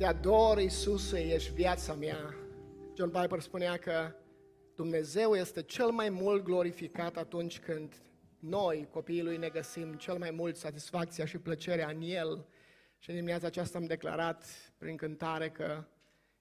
Te 0.00 0.06
ador, 0.06 0.58
Iisuse, 0.58 1.34
ești 1.34 1.52
viața 1.52 1.94
mea. 1.94 2.34
John 2.96 3.10
Piper 3.10 3.40
spunea 3.40 3.76
că 3.76 4.14
Dumnezeu 4.74 5.34
este 5.34 5.62
cel 5.62 5.90
mai 5.90 6.08
mult 6.08 6.44
glorificat 6.44 7.16
atunci 7.16 7.58
când 7.58 8.02
noi, 8.38 8.88
copiii 8.90 9.22
Lui, 9.22 9.36
ne 9.36 9.48
găsim 9.48 9.94
cel 9.94 10.18
mai 10.18 10.30
mult 10.30 10.56
satisfacția 10.56 11.24
și 11.24 11.38
plăcerea 11.38 11.88
în 11.88 12.00
El. 12.02 12.46
Și 12.98 13.10
în 13.10 13.14
dimineața 13.14 13.46
aceasta 13.46 13.78
am 13.78 13.84
declarat 13.84 14.44
prin 14.78 14.96
cântare 14.96 15.50
că 15.50 15.84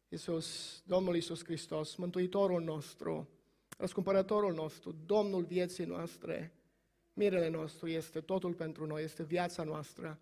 Iisus, 0.09 0.79
Domnul 0.85 1.15
Iisus 1.15 1.43
Hristos, 1.43 1.95
Mântuitorul 1.95 2.61
nostru, 2.61 3.29
Răscumpărătorul 3.77 4.53
nostru, 4.53 4.95
Domnul 5.05 5.43
vieții 5.43 5.85
noastre, 5.85 6.53
mirele 7.13 7.49
nostru 7.49 7.87
este 7.87 8.19
totul 8.19 8.53
pentru 8.53 8.85
noi, 8.85 9.03
este 9.03 9.23
viața 9.23 9.63
noastră. 9.63 10.19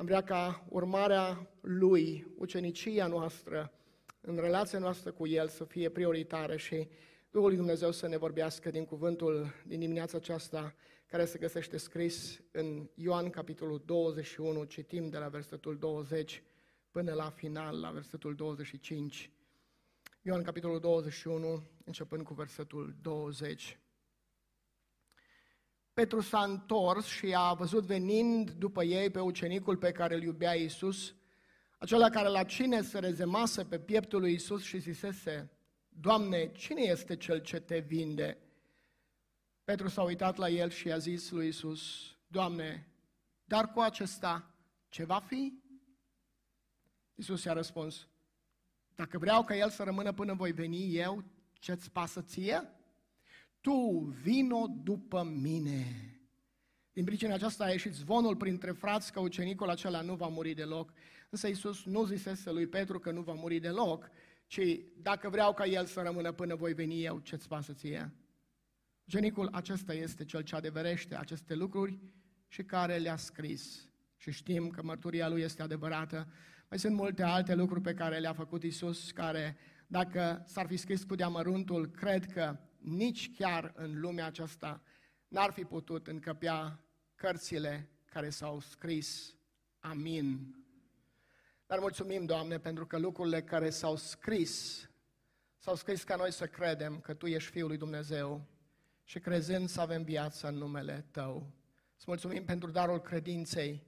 Am 0.00 0.06
vrea 0.06 0.22
ca 0.22 0.66
urmarea 0.68 1.50
Lui, 1.60 2.26
ucenicia 2.36 3.06
noastră, 3.06 3.72
în 4.20 4.36
relația 4.36 4.78
noastră 4.78 5.12
cu 5.12 5.26
El 5.26 5.48
să 5.48 5.64
fie 5.64 5.88
prioritară 5.88 6.56
și 6.56 6.88
Duhul 7.30 7.48
lui 7.48 7.56
Dumnezeu 7.56 7.90
să 7.90 8.08
ne 8.08 8.16
vorbească 8.16 8.70
din 8.70 8.84
cuvântul 8.84 9.54
din 9.66 9.78
dimineața 9.78 10.16
aceasta 10.16 10.74
care 11.06 11.24
se 11.24 11.38
găsește 11.38 11.76
scris 11.76 12.40
în 12.52 12.88
Ioan 12.94 13.30
capitolul 13.30 13.82
21, 13.84 14.64
citim 14.64 15.08
de 15.08 15.18
la 15.18 15.28
versetul 15.28 15.78
20 15.78 16.42
până 16.90 17.12
la 17.12 17.30
final, 17.30 17.80
la 17.80 17.90
versetul 17.90 18.34
25. 18.34 19.30
Ioan 20.22 20.42
capitolul 20.42 20.80
21, 20.80 21.62
începând 21.84 22.24
cu 22.24 22.34
versetul 22.34 22.94
20. 23.02 23.78
Petru 25.92 26.20
s-a 26.20 26.42
întors 26.42 27.06
și 27.06 27.34
a 27.36 27.52
văzut 27.52 27.84
venind 27.84 28.50
după 28.50 28.84
ei 28.84 29.10
pe 29.10 29.20
ucenicul 29.20 29.76
pe 29.76 29.92
care 29.92 30.14
îl 30.14 30.22
iubea 30.22 30.54
Iisus, 30.54 31.14
acela 31.78 32.10
care 32.10 32.28
la 32.28 32.44
cine 32.44 32.82
se 32.82 32.98
rezemase 32.98 33.64
pe 33.64 33.78
pieptul 33.78 34.20
lui 34.20 34.30
Iisus 34.30 34.62
și 34.62 34.78
zisese, 34.78 35.50
Doamne, 35.88 36.52
cine 36.52 36.82
este 36.82 37.16
cel 37.16 37.38
ce 37.38 37.60
te 37.60 37.78
vinde? 37.78 38.38
Petru 39.64 39.88
s-a 39.88 40.02
uitat 40.02 40.36
la 40.36 40.48
el 40.48 40.70
și 40.70 40.92
a 40.92 40.98
zis 40.98 41.30
lui 41.30 41.44
Iisus, 41.44 42.14
Doamne, 42.26 42.88
dar 43.44 43.72
cu 43.72 43.80
acesta 43.80 44.54
ce 44.88 45.04
va 45.04 45.18
fi? 45.18 45.62
Iisus 47.14 47.44
i-a 47.44 47.52
răspuns, 47.52 48.08
dacă 48.94 49.18
vreau 49.18 49.44
ca 49.44 49.56
el 49.56 49.70
să 49.70 49.82
rămână 49.82 50.12
până 50.12 50.34
voi 50.34 50.52
veni 50.52 50.96
eu, 50.96 51.24
ce-ți 51.52 51.90
pasă 51.90 52.22
ție? 52.22 52.79
Tu 53.60 54.14
vino 54.22 54.66
după 54.82 55.22
mine. 55.22 56.10
Din 56.92 57.04
pricina 57.04 57.34
aceasta 57.34 57.64
a 57.64 57.70
ieșit 57.70 57.92
zvonul 57.92 58.36
printre 58.36 58.70
frați 58.70 59.12
că 59.12 59.20
ucenicul 59.20 59.68
acela 59.68 60.00
nu 60.00 60.14
va 60.14 60.26
muri 60.26 60.54
deloc. 60.54 60.92
Însă 61.30 61.46
Iisus 61.46 61.84
nu 61.84 62.04
zisese 62.04 62.50
lui 62.50 62.66
Petru 62.66 62.98
că 62.98 63.10
nu 63.10 63.20
va 63.20 63.32
muri 63.32 63.58
deloc, 63.58 64.10
ci 64.46 64.60
dacă 64.96 65.28
vreau 65.28 65.54
ca 65.54 65.64
el 65.66 65.86
să 65.86 66.00
rămână 66.00 66.32
până 66.32 66.54
voi 66.54 66.72
veni 66.72 67.04
eu, 67.04 67.18
ce-ți 67.18 67.48
pasă 67.48 67.72
ție? 67.72 68.14
Ucenicul 69.06 69.48
acesta 69.52 69.94
este 69.94 70.24
cel 70.24 70.42
ce 70.42 70.54
adeverește 70.54 71.16
aceste 71.16 71.54
lucruri 71.54 71.98
și 72.48 72.62
care 72.62 72.96
le-a 72.96 73.16
scris. 73.16 73.88
Și 74.16 74.30
știm 74.30 74.68
că 74.68 74.82
mărturia 74.82 75.28
lui 75.28 75.40
este 75.40 75.62
adevărată. 75.62 76.32
Mai 76.68 76.78
sunt 76.78 76.94
multe 76.94 77.22
alte 77.22 77.54
lucruri 77.54 77.80
pe 77.80 77.94
care 77.94 78.18
le-a 78.18 78.32
făcut 78.32 78.62
Isus, 78.62 79.10
care, 79.10 79.56
dacă 79.86 80.44
s-ar 80.46 80.66
fi 80.66 80.76
scris 80.76 81.04
cu 81.04 81.14
deamăruntul, 81.14 81.86
cred 81.86 82.32
că 82.32 82.58
nici 82.80 83.30
chiar 83.36 83.72
în 83.76 84.00
lumea 84.00 84.26
aceasta 84.26 84.82
n-ar 85.28 85.50
fi 85.50 85.64
putut 85.64 86.06
încăpea 86.06 86.84
cărțile 87.14 87.88
care 88.04 88.30
s-au 88.30 88.60
scris. 88.60 89.34
Amin. 89.80 90.54
Dar 91.66 91.78
mulțumim, 91.78 92.24
Doamne, 92.24 92.58
pentru 92.58 92.86
că 92.86 92.98
lucrurile 92.98 93.42
care 93.42 93.70
s-au 93.70 93.96
scris, 93.96 94.84
s-au 95.58 95.74
scris 95.74 96.02
ca 96.02 96.16
noi 96.16 96.32
să 96.32 96.46
credem 96.46 97.00
că 97.00 97.14
Tu 97.14 97.26
ești 97.26 97.50
Fiul 97.50 97.68
lui 97.68 97.76
Dumnezeu 97.76 98.46
și 99.04 99.18
crezând 99.18 99.68
să 99.68 99.80
avem 99.80 100.02
viața 100.02 100.48
în 100.48 100.54
numele 100.54 101.06
Tău. 101.10 101.50
Îți 101.96 102.04
mulțumim 102.06 102.44
pentru 102.44 102.70
darul 102.70 103.00
credinței, 103.00 103.82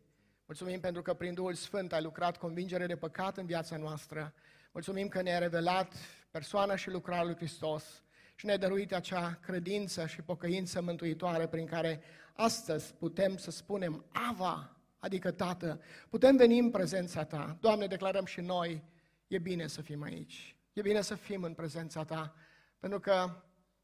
mulțumim 0.46 0.80
pentru 0.80 1.02
că 1.02 1.14
prin 1.14 1.34
Duhul 1.34 1.54
Sfânt 1.54 1.92
ai 1.92 2.02
lucrat 2.02 2.36
convingere 2.36 2.86
de 2.86 2.96
păcat 2.96 3.36
în 3.36 3.46
viața 3.46 3.76
noastră, 3.76 4.34
mulțumim 4.72 5.08
că 5.08 5.22
ne-ai 5.22 5.38
revelat 5.38 5.94
persoana 6.30 6.76
și 6.76 6.90
lucrarea 6.90 7.24
lui 7.24 7.36
Hristos, 7.36 8.02
și 8.42 8.48
ne-ai 8.48 8.60
dăruit 8.60 8.92
acea 8.92 9.38
credință 9.42 10.06
și 10.06 10.22
pocăință 10.22 10.82
mântuitoare 10.82 11.46
prin 11.46 11.66
care 11.66 12.02
astăzi 12.32 12.94
putem 12.94 13.36
să 13.36 13.50
spunem 13.50 14.04
Ava, 14.30 14.76
adică 14.98 15.30
Tată, 15.30 15.80
putem 16.08 16.36
veni 16.36 16.58
în 16.58 16.70
prezența 16.70 17.24
Ta. 17.24 17.56
Doamne, 17.60 17.86
declarăm 17.86 18.24
și 18.24 18.40
noi, 18.40 18.82
e 19.26 19.38
bine 19.38 19.66
să 19.66 19.82
fim 19.82 20.02
aici, 20.02 20.56
e 20.72 20.80
bine 20.80 21.00
să 21.00 21.14
fim 21.14 21.42
în 21.42 21.54
prezența 21.54 22.04
Ta, 22.04 22.34
pentru 22.78 23.00
că 23.00 23.42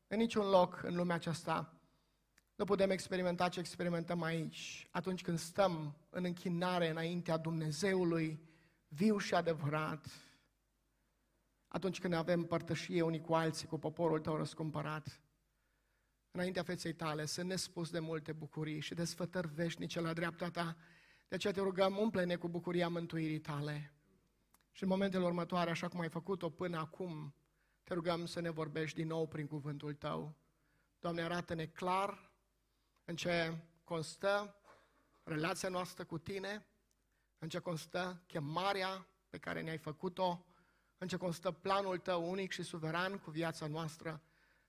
în 0.09 0.19
niciun 0.19 0.49
loc 0.49 0.81
în 0.85 0.95
lumea 0.95 1.15
aceasta 1.15 1.75
nu 2.55 2.65
putem 2.65 2.91
experimenta 2.91 3.49
ce 3.49 3.61
experimentăm 3.61 4.23
aici, 4.23 4.89
atunci 4.91 5.23
când 5.23 5.39
stăm 5.39 5.97
în 6.11 6.25
închinare 6.25 6.89
înaintea 6.89 7.37
Dumnezeului 7.37 8.41
viu 8.89 9.19
și 9.19 9.35
adevărat, 9.35 10.07
atunci 11.79 12.01
când 12.01 12.13
avem 12.13 12.43
părtășie 12.43 13.03
unii 13.03 13.21
cu 13.21 13.35
alții, 13.35 13.67
cu 13.67 13.79
poporul 13.79 14.21
tău 14.21 14.37
răscumpărat, 14.37 15.21
înaintea 16.31 16.63
feței 16.63 16.93
tale, 16.93 17.25
sunt 17.25 17.49
nespus 17.49 17.91
de 17.91 17.99
multe 17.99 18.33
bucurii 18.33 18.81
și 18.81 18.95
desfătări 18.95 19.49
veșnice 19.49 20.01
la 20.01 20.13
dreapta 20.13 20.51
ta. 20.51 20.77
De 21.29 21.35
aceea 21.35 21.53
te 21.53 21.61
rugăm, 21.61 21.97
umple-ne 21.97 22.37
cu 22.37 22.49
bucuria 22.49 22.89
mântuirii 22.89 23.39
tale. 23.39 23.93
Și 24.73 24.83
în 24.83 24.89
momentele 24.89 25.25
următoare, 25.25 25.71
așa 25.71 25.89
cum 25.89 26.01
ai 26.01 26.09
făcut-o 26.09 26.51
până 26.51 26.79
acum, 26.79 27.35
te 27.83 27.95
rugăm 27.95 28.27
să 28.27 28.41
ne 28.41 28.51
vorbești 28.51 28.97
din 28.97 29.07
nou 29.07 29.27
prin 29.27 29.47
cuvântul 29.47 29.95
tău. 29.95 30.35
Doamne, 31.01 31.23
arată-ne 31.23 31.67
clar 31.67 32.33
în 33.05 33.17
ce 33.17 33.59
constă 33.85 34.61
relația 35.23 35.69
noastră 35.69 36.05
cu 36.05 36.19
tine, 36.19 36.67
în 37.39 37.49
ce 37.49 37.59
constă 37.59 38.23
chemarea 38.27 39.07
pe 39.29 39.39
care 39.39 39.61
ne-ai 39.61 39.79
făcut-o, 39.79 40.48
în 40.99 41.09
ce 41.09 41.17
constă 41.17 41.51
planul 41.51 41.99
tău 41.99 42.31
unic 42.31 42.53
și 42.53 42.63
suveran 42.63 43.19
cu 43.19 43.31
viața 43.31 43.67
noastră, 43.67 44.23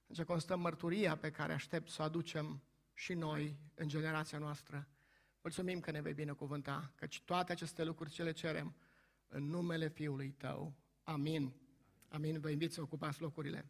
în 0.08 0.16
ce 0.16 0.24
constă 0.24 0.56
mărturia 0.56 1.18
pe 1.18 1.32
care 1.32 1.54
aștept 1.54 1.90
să 1.90 2.02
o 2.02 2.06
aducem 2.06 2.62
și 2.94 3.14
noi 3.14 3.56
în 3.76 3.88
generația 3.88 4.38
noastră. 4.38 4.88
Mulțumim 5.42 5.80
că 5.80 5.92
ne 5.92 6.02
vei 6.02 6.14
binecuvânta, 6.14 6.92
căci 6.96 7.22
toate 7.22 7.52
aceste 7.52 7.84
lucruri 7.84 8.12
ce 8.12 8.24
le 8.24 8.32
cerem 8.32 8.76
în 9.28 9.44
numele 9.44 9.88
Fiului 9.88 10.30
Tău. 10.30 10.74
Amin. 11.04 11.54
Amin. 12.08 12.40
Vă 12.40 12.50
invit 12.50 12.74
să 12.74 12.82
ocupați 12.82 13.22
locurile. 13.22 13.70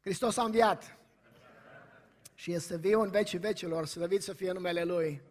Hristos 0.00 0.36
a 0.36 0.44
înviat 0.44 0.98
și 2.34 2.52
este 2.52 2.76
viu 2.78 3.00
în 3.00 3.10
vecii 3.10 3.38
vecilor, 3.38 3.86
slăvit 3.86 4.22
să 4.22 4.32
fie 4.32 4.52
numele 4.52 4.84
Lui. 4.84 5.22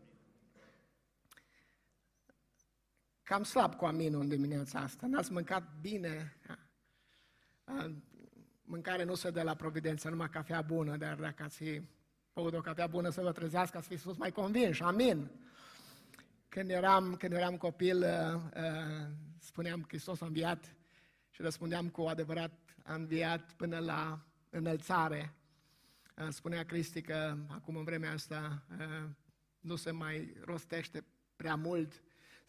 Cam 3.25 3.44
slab 3.44 3.75
cu 3.75 3.86
aminul 3.86 4.22
în 4.22 4.28
dimineața 4.28 4.80
asta. 4.80 5.08
N-ați 5.08 5.31
mâncat 5.31 5.63
bine. 5.81 6.36
Mâncare 8.63 9.03
nu 9.03 9.16
se 9.16 9.30
dă 9.30 9.41
la 9.41 9.56
providență, 9.56 10.09
numai 10.09 10.30
cafea 10.30 10.62
bună, 10.62 10.97
dar 10.97 11.16
dacă 11.16 11.44
ați 11.44 11.81
băut 12.34 12.53
o 12.53 12.62
cafea 12.62 12.88
bună 12.88 13.09
să 13.09 13.22
vă 13.22 13.31
trezească, 13.31 13.78
ați 13.78 13.88
fi 13.88 13.97
spus 13.97 14.18
mai 14.18 14.31
convinși. 14.31 14.84
Amin. 14.84 15.31
Când 16.50 16.69
eram, 16.69 17.16
când 17.16 17.34
eram 17.34 17.58
copil, 17.58 17.97
uh, 17.97 18.41
uh, 18.56 19.08
spuneam 19.40 19.85
Hristos 19.88 20.22
a 20.22 20.25
înviat 20.25 20.75
și 21.30 21.41
răspundeam 21.41 21.90
cu 21.90 22.02
adevărat 22.02 22.75
a 22.84 22.94
înviat 22.94 23.52
până 23.52 23.80
la 23.80 24.25
înălțare. 24.50 25.34
Uh, 26.18 26.28
spunea 26.30 26.66
Cristi 26.66 27.02
că 27.02 27.38
acum 27.47 27.75
în 27.75 27.84
vremea 27.84 28.12
asta 28.12 28.64
nu 29.59 29.75
se 29.75 29.91
mai 29.91 30.38
rostește 30.44 31.06
prea 31.35 31.55
mult 31.55 31.94
se 31.94 32.04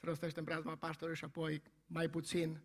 rostește 0.06 0.38
în 0.38 0.44
preazma 0.44 0.76
Paștelui 0.76 1.17
și 1.17 1.25
apoi 1.25 1.62
mai 1.87 2.08
puțin. 2.08 2.61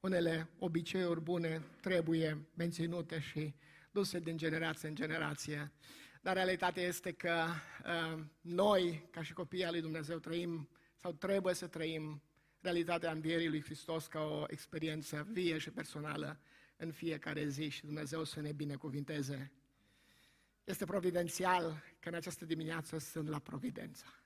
Unele 0.00 0.48
obiceiuri 0.58 1.20
bune 1.20 1.62
trebuie 1.80 2.46
menținute 2.54 3.20
și 3.20 3.54
duse 3.90 4.18
din 4.18 4.36
generație 4.36 4.88
în 4.88 4.94
generație. 4.94 5.72
Dar 6.22 6.34
realitatea 6.34 6.82
este 6.82 7.12
că 7.12 7.44
uh, 7.84 8.22
noi, 8.40 9.08
ca 9.10 9.22
și 9.22 9.32
copiii 9.32 9.70
lui 9.70 9.80
Dumnezeu, 9.80 10.18
trăim 10.18 10.68
sau 11.00 11.12
trebuie 11.12 11.54
să 11.54 11.66
trăim 11.66 12.22
realitatea 12.60 13.10
învierii 13.10 13.48
lui 13.48 13.62
Hristos 13.62 14.06
ca 14.06 14.20
o 14.20 14.44
experiență 14.48 15.26
vie 15.30 15.58
și 15.58 15.70
personală 15.70 16.40
în 16.76 16.92
fiecare 16.92 17.48
zi 17.48 17.68
și 17.68 17.84
Dumnezeu 17.84 18.24
să 18.24 18.40
ne 18.40 18.52
binecuvinteze. 18.52 19.52
Este 20.64 20.84
providențial 20.84 21.82
că 22.00 22.08
în 22.08 22.14
această 22.14 22.44
dimineață 22.44 22.98
sunt 22.98 23.28
la 23.28 23.38
Providența. 23.38 24.21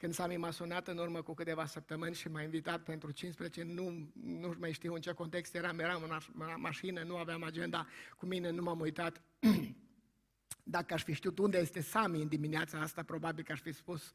Când 0.00 0.12
Sami 0.12 0.36
m-a 0.36 0.50
sunat 0.50 0.88
în 0.88 0.98
urmă 0.98 1.22
cu 1.22 1.34
câteva 1.34 1.66
săptămâni 1.66 2.14
și 2.14 2.28
m-a 2.28 2.42
invitat 2.42 2.82
pentru 2.82 3.10
15, 3.10 3.62
nu, 3.62 4.10
nu 4.22 4.54
mai 4.58 4.72
știu 4.72 4.94
în 4.94 5.00
ce 5.00 5.12
context 5.12 5.54
eram, 5.54 5.78
eram 5.78 6.02
în 6.02 6.20
mașină, 6.56 7.02
nu 7.02 7.16
aveam 7.16 7.42
agenda 7.42 7.86
cu 8.16 8.26
mine, 8.26 8.50
nu 8.50 8.62
m-am 8.62 8.80
uitat. 8.80 9.22
Dacă 10.62 10.94
aș 10.94 11.02
fi 11.02 11.12
știut 11.12 11.38
unde 11.38 11.58
este 11.58 11.80
Sami 11.80 12.22
în 12.22 12.28
dimineața 12.28 12.80
asta, 12.80 13.02
probabil 13.02 13.44
că 13.44 13.52
aș 13.52 13.60
fi 13.60 13.72
spus, 13.72 14.12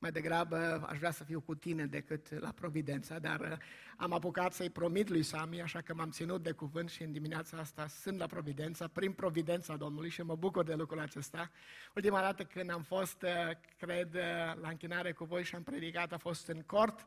mai 0.00 0.10
degrabă 0.10 0.86
aș 0.88 0.98
vrea 0.98 1.10
să 1.10 1.24
fiu 1.24 1.40
cu 1.40 1.54
tine 1.54 1.86
decât 1.86 2.40
la 2.40 2.52
Providența, 2.52 3.18
dar 3.18 3.40
uh, 3.40 3.56
am 3.96 4.12
apucat 4.12 4.52
să-i 4.52 4.70
promit 4.70 5.08
lui 5.08 5.22
Sami, 5.22 5.62
așa 5.62 5.80
că 5.80 5.94
m-am 5.94 6.10
ținut 6.10 6.42
de 6.42 6.52
cuvânt 6.52 6.90
și 6.90 7.02
în 7.02 7.12
dimineața 7.12 7.56
asta 7.56 7.86
sunt 7.86 8.18
la 8.18 8.26
Providența, 8.26 8.88
prin 8.88 9.12
Providența 9.12 9.76
Domnului 9.76 10.10
și 10.10 10.22
mă 10.22 10.34
bucur 10.36 10.64
de 10.64 10.74
lucrul 10.74 11.00
acesta. 11.00 11.50
Ultima 11.94 12.20
dată 12.20 12.44
când 12.44 12.70
am 12.70 12.82
fost, 12.82 13.22
uh, 13.22 13.56
cred, 13.78 14.14
uh, 14.14 14.60
la 14.60 14.68
închinare 14.68 15.12
cu 15.12 15.24
voi 15.24 15.44
și 15.44 15.54
am 15.54 15.62
predicat 15.62 16.12
a 16.12 16.18
fost 16.18 16.48
în 16.48 16.62
cort. 16.62 17.06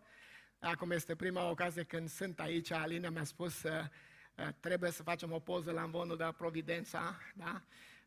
Acum 0.59 0.91
este 0.91 1.15
prima 1.15 1.49
ocazie 1.49 1.83
când 1.83 2.09
sunt 2.09 2.39
aici. 2.39 2.71
Alina 2.71 3.09
mi-a 3.09 3.23
spus 3.23 3.61
că 3.61 3.85
trebuie 4.59 4.91
să 4.91 5.03
facem 5.03 5.31
o 5.31 5.39
poză 5.39 5.71
la 5.71 5.81
învonul 5.81 6.17
de 6.17 6.23
la 6.23 6.31
Providența, 6.31 7.17
da? 7.35 7.61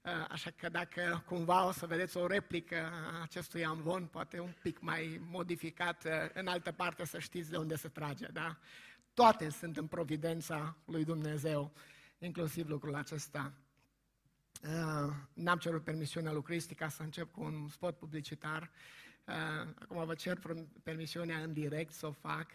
Uh, 0.07 0.13
așa 0.29 0.51
că 0.51 0.69
dacă 0.69 1.23
cumva 1.27 1.67
o 1.67 1.73
să 1.73 1.87
vedeți 1.87 2.17
o 2.17 2.27
replică 2.27 2.77
a 2.77 3.23
acestui 3.23 3.65
amvon, 3.65 4.07
poate 4.07 4.41
un 4.41 4.55
pic 4.63 4.81
mai 4.81 5.21
modificat 5.31 6.05
uh, 6.05 6.11
în 6.35 6.47
altă 6.47 6.73
parte, 6.73 7.05
să 7.05 7.19
știți 7.19 7.51
de 7.51 7.57
unde 7.57 7.77
se 7.77 7.89
trage, 7.89 8.27
da? 8.27 8.59
Toate 9.15 9.49
sunt 9.49 9.77
în 9.77 9.87
providența 9.87 10.77
lui 10.85 11.05
Dumnezeu, 11.05 11.73
inclusiv 12.19 12.69
lucrul 12.69 12.95
acesta. 12.95 13.53
Uh, 14.63 15.13
n-am 15.33 15.59
cerut 15.59 15.85
permisiunea 15.85 16.33
lui 16.33 16.43
Cristi 16.43 16.75
ca 16.75 16.89
să 16.89 17.03
încep 17.03 17.33
cu 17.33 17.43
un 17.43 17.69
spot 17.69 17.99
publicitar. 17.99 18.71
Acum 19.81 20.05
vă 20.05 20.15
cer 20.15 20.39
permisiunea 20.83 21.39
în 21.39 21.53
direct 21.53 21.93
să 21.93 22.07
o 22.07 22.13
fac. 22.13 22.47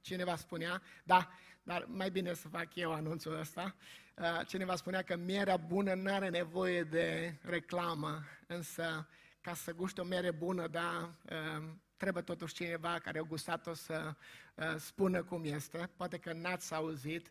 cineva 0.00 0.36
spunea, 0.36 0.82
da, 1.04 1.30
dar 1.62 1.86
mai 1.88 2.10
bine 2.10 2.34
să 2.34 2.48
fac 2.48 2.74
eu 2.74 2.92
anunțul 2.92 3.38
ăsta. 3.38 3.74
Uh, 4.18 4.46
cineva 4.46 4.76
spunea 4.76 5.02
că 5.02 5.16
mierea 5.16 5.56
bună 5.56 5.94
nu 5.94 6.12
are 6.12 6.28
nevoie 6.28 6.82
de 6.82 7.36
reclamă, 7.42 8.24
însă 8.46 9.08
ca 9.40 9.54
să 9.54 9.72
guste 9.72 10.00
o 10.00 10.04
mere 10.04 10.30
bună, 10.30 10.66
da, 10.66 11.14
uh, 11.30 11.64
trebuie 11.96 12.22
totuși 12.22 12.54
cineva 12.54 12.98
care 12.98 13.18
a 13.18 13.22
gustat-o 13.22 13.74
să 13.74 14.14
uh, 14.54 14.74
spună 14.78 15.22
cum 15.22 15.44
este. 15.44 15.90
Poate 15.96 16.18
că 16.18 16.32
n-ați 16.32 16.74
auzit, 16.74 17.30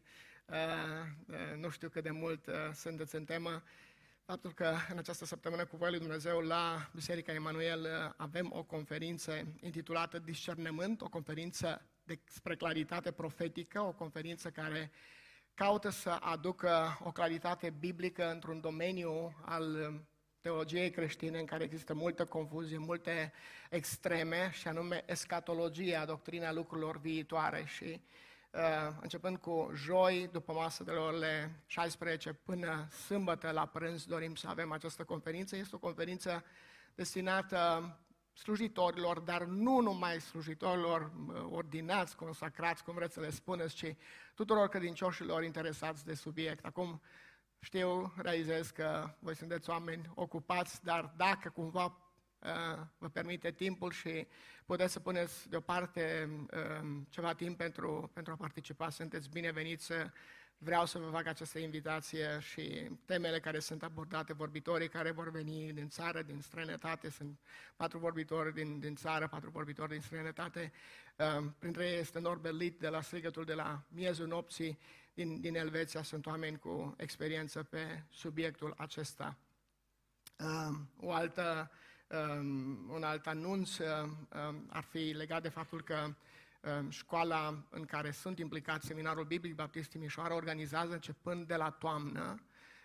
nu 1.57 1.69
știu 1.69 1.89
cât 1.89 2.03
de 2.03 2.11
mult 2.11 2.49
sunteți 2.73 3.15
în 3.15 3.25
temă, 3.25 3.63
faptul 4.25 4.53
că 4.53 4.75
în 4.89 4.97
această 4.97 5.25
săptămână 5.25 5.65
cu 5.65 5.77
voia 5.77 5.89
lui 5.89 5.99
Dumnezeu 5.99 6.39
la 6.39 6.89
Biserica 6.93 7.33
Emanuel 7.33 8.13
avem 8.17 8.51
o 8.53 8.63
conferință 8.63 9.31
intitulată 9.59 10.19
Discernământ, 10.19 11.01
o 11.01 11.09
conferință 11.09 11.81
despre 12.03 12.55
claritate 12.55 13.11
profetică, 13.11 13.81
o 13.81 13.91
conferință 13.91 14.49
care 14.49 14.91
caută 15.53 15.89
să 15.89 16.09
aducă 16.09 16.99
o 17.03 17.11
claritate 17.11 17.69
biblică 17.79 18.31
într-un 18.31 18.59
domeniu 18.59 19.35
al 19.45 19.93
teologiei 20.41 20.89
creștine 20.89 21.39
în 21.39 21.45
care 21.45 21.63
există 21.63 21.93
multă 21.93 22.25
confuzie, 22.25 22.77
multe 22.77 23.33
extreme, 23.69 24.49
și 24.53 24.67
anume 24.67 25.03
escatologia, 25.05 26.05
doctrina 26.05 26.51
lucrurilor 26.51 26.99
viitoare. 26.99 27.65
Și 27.67 27.83
uh, 27.83 27.99
începând 29.01 29.37
cu 29.37 29.71
joi, 29.73 30.29
după 30.31 30.53
masă 30.53 30.83
de 30.83 30.91
la 30.91 31.01
orele 31.01 31.63
16 31.65 32.33
până 32.33 32.87
sâmbătă 33.05 33.51
la 33.51 33.65
prânz, 33.65 34.05
dorim 34.05 34.35
să 34.35 34.47
avem 34.47 34.71
această 34.71 35.03
conferință. 35.03 35.55
Este 35.55 35.75
o 35.75 35.79
conferință 35.79 36.43
destinată 36.95 37.89
slujitorilor, 38.33 39.19
dar 39.19 39.43
nu 39.43 39.79
numai 39.79 40.21
slujitorilor 40.21 41.11
ordinați, 41.49 42.15
consacrați, 42.15 42.83
cum 42.83 42.93
vreți 42.93 43.13
să 43.13 43.19
le 43.19 43.29
spuneți, 43.29 43.75
ci 43.75 43.95
tuturor 44.35 44.67
credincioșilor 44.67 45.43
interesați 45.43 46.05
de 46.05 46.13
subiect. 46.13 46.65
Acum 46.65 47.01
știu, 47.59 48.13
realizez 48.17 48.69
că 48.69 49.15
voi 49.19 49.35
sunteți 49.35 49.69
oameni 49.69 50.11
ocupați, 50.15 50.83
dar 50.83 51.13
dacă 51.17 51.49
cumva 51.49 51.85
uh, 51.85 52.04
vă 52.97 53.09
permite 53.09 53.51
timpul 53.51 53.91
și 53.91 54.27
puteți 54.65 54.93
să 54.93 54.99
puneți 54.99 55.49
deoparte 55.49 56.29
uh, 56.53 57.01
ceva 57.09 57.33
timp 57.33 57.57
pentru, 57.57 58.11
pentru 58.13 58.33
a 58.33 58.35
participa, 58.35 58.89
sunteți 58.89 59.29
bineveniți 59.29 59.85
să 59.85 60.11
Vreau 60.57 60.85
să 60.85 60.99
vă 60.99 61.09
fac 61.09 61.25
această 61.25 61.59
invitație 61.59 62.39
și 62.39 62.89
temele 63.05 63.39
care 63.39 63.59
sunt 63.59 63.83
abordate, 63.83 64.33
vorbitorii 64.33 64.89
care 64.89 65.11
vor 65.11 65.31
veni 65.31 65.73
din 65.73 65.89
țară, 65.89 66.21
din 66.21 66.41
străinătate, 66.41 67.09
sunt 67.09 67.39
patru 67.75 67.97
vorbitori 67.97 68.53
din, 68.53 68.79
din 68.79 68.95
țară, 68.95 69.27
patru 69.27 69.49
vorbitori 69.49 69.91
din 69.91 70.01
străinătate. 70.01 70.71
Uh, 71.15 71.45
printre 71.59 71.85
ei 71.85 71.99
este 71.99 72.19
Norbert 72.19 72.55
Litt 72.55 72.79
de 72.79 72.87
la 72.87 73.01
strigătul 73.01 73.43
de 73.43 73.53
la 73.53 73.83
miezul 73.87 74.27
nopții 74.27 74.79
din, 75.13 75.41
din 75.41 75.55
Elveția. 75.55 76.03
Sunt 76.03 76.25
oameni 76.25 76.59
cu 76.59 76.95
experiență 76.97 77.63
pe 77.63 78.03
subiectul 78.09 78.73
acesta. 78.77 79.37
Uh, 80.39 80.77
o 80.99 81.11
altă, 81.11 81.71
um, 81.71 81.77
un 82.89 83.03
alt 83.03 83.27
anunț 83.27 83.77
uh, 83.77 83.87
um, 84.01 84.69
ar 84.69 84.83
fi 84.83 84.97
legat 84.97 85.41
de 85.41 85.49
faptul 85.49 85.81
că 85.81 86.13
Ehm, 86.65 86.89
școala 86.89 87.63
în 87.69 87.85
care 87.85 88.11
sunt 88.11 88.39
implicați, 88.39 88.85
Seminarul 88.85 89.23
Biblic 89.23 89.55
Baptist 89.55 89.89
Timișoara, 89.89 90.35
organizează 90.35 90.93
începând 90.93 91.47
de 91.47 91.55
la 91.55 91.69
toamnă 91.69 92.41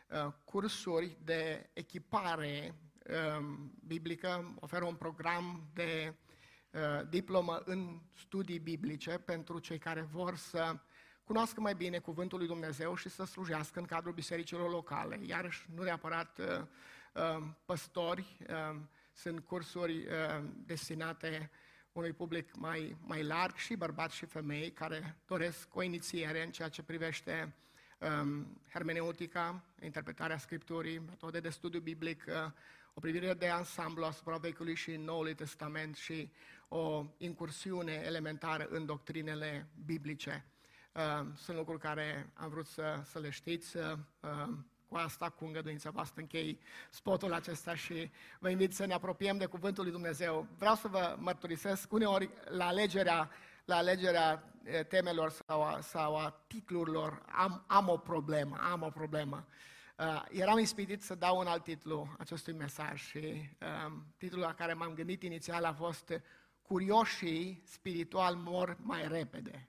ehm, 0.08 0.34
cursuri 0.44 1.16
de 1.24 1.70
echipare 1.72 2.74
ehm, 3.02 3.72
biblică, 3.86 4.54
oferă 4.60 4.84
un 4.84 4.94
program 4.94 5.70
de 5.74 6.14
diplomă 7.08 7.62
în 7.64 8.00
studii 8.14 8.58
biblice 8.58 9.18
pentru 9.18 9.58
cei 9.58 9.78
care 9.78 10.00
vor 10.00 10.36
să 10.36 10.76
cunoască 11.24 11.60
mai 11.60 11.74
bine 11.74 11.98
Cuvântul 11.98 12.38
lui 12.38 12.46
Dumnezeu 12.46 12.94
și 12.94 13.08
să 13.08 13.24
slujească 13.24 13.78
în 13.78 13.84
cadrul 13.84 14.12
bisericilor 14.12 14.70
locale. 14.70 15.20
Iarăși, 15.22 15.66
nu 15.74 15.82
neapărat 15.82 16.40
păstori, 17.64 18.36
sunt 19.20 19.40
cursuri 19.40 20.06
destinate 20.66 21.50
unui 21.92 22.12
public 22.12 22.56
mai, 22.56 22.96
mai 23.00 23.22
larg 23.22 23.54
și 23.54 23.74
bărbați 23.74 24.16
și 24.16 24.26
femei 24.26 24.70
care 24.70 25.16
doresc 25.26 25.74
o 25.74 25.82
inițiere 25.82 26.44
în 26.44 26.50
ceea 26.50 26.68
ce 26.68 26.82
privește 26.82 27.54
um, 27.98 28.60
hermeneutica, 28.72 29.64
interpretarea 29.82 30.38
Scripturii, 30.38 30.98
metode 30.98 31.40
de 31.40 31.48
studiu 31.48 31.80
biblic, 31.80 32.24
uh, 32.28 32.34
o 32.94 33.00
privire 33.00 33.34
de 33.34 33.48
ansamblu 33.48 34.04
asupra 34.04 34.36
Vechiului 34.36 34.74
și 34.74 34.96
Noului 34.96 35.34
Testament 35.34 35.96
și 35.96 36.32
o 36.68 37.06
incursiune 37.16 38.02
elementară 38.04 38.66
în 38.70 38.86
doctrinele 38.86 39.68
biblice. 39.84 40.44
Uh, 40.92 41.26
sunt 41.36 41.56
lucruri 41.56 41.80
care 41.80 42.30
am 42.34 42.48
vrut 42.48 42.66
să, 42.66 43.02
să 43.04 43.18
le 43.18 43.30
știți. 43.30 43.76
Uh, 43.76 43.92
cu 44.90 44.96
asta, 44.96 45.28
cu 45.28 45.44
îngăduința 45.44 45.90
voastră, 45.90 46.20
închei 46.20 46.60
spotul 46.90 47.32
acesta 47.32 47.74
și 47.74 48.10
vă 48.38 48.50
invit 48.50 48.74
să 48.74 48.86
ne 48.86 48.94
apropiem 48.94 49.38
de 49.38 49.46
Cuvântul 49.46 49.82
lui 49.82 49.92
Dumnezeu. 49.92 50.46
Vreau 50.58 50.74
să 50.74 50.88
vă 50.88 51.16
mărturisesc, 51.18 51.92
uneori 51.92 52.30
la 52.44 52.66
alegerea, 52.66 53.30
la 53.64 53.76
alegerea 53.76 54.52
temelor 54.88 55.30
sau 55.30 55.62
a, 55.62 55.80
sau 55.80 56.16
a 56.16 56.42
titlurilor 56.46 57.22
am, 57.32 57.64
am 57.66 57.88
o 57.88 57.96
problemă, 57.96 58.56
am 58.70 58.82
o 58.82 58.90
problemă. 58.90 59.46
Uh, 59.98 60.24
eram 60.30 60.58
ispitit 60.58 61.02
să 61.02 61.14
dau 61.14 61.38
un 61.38 61.46
alt 61.46 61.62
titlu 61.62 62.14
acestui 62.18 62.52
mesaj 62.52 63.00
și 63.00 63.18
uh, 63.18 63.92
titlul 64.16 64.40
la 64.40 64.54
care 64.54 64.72
m-am 64.72 64.94
gândit 64.94 65.22
inițial 65.22 65.64
a 65.64 65.72
fost 65.72 66.22
Curioșii 66.62 67.62
spiritual 67.64 68.34
mor 68.34 68.76
mai 68.80 69.08
repede 69.08 69.68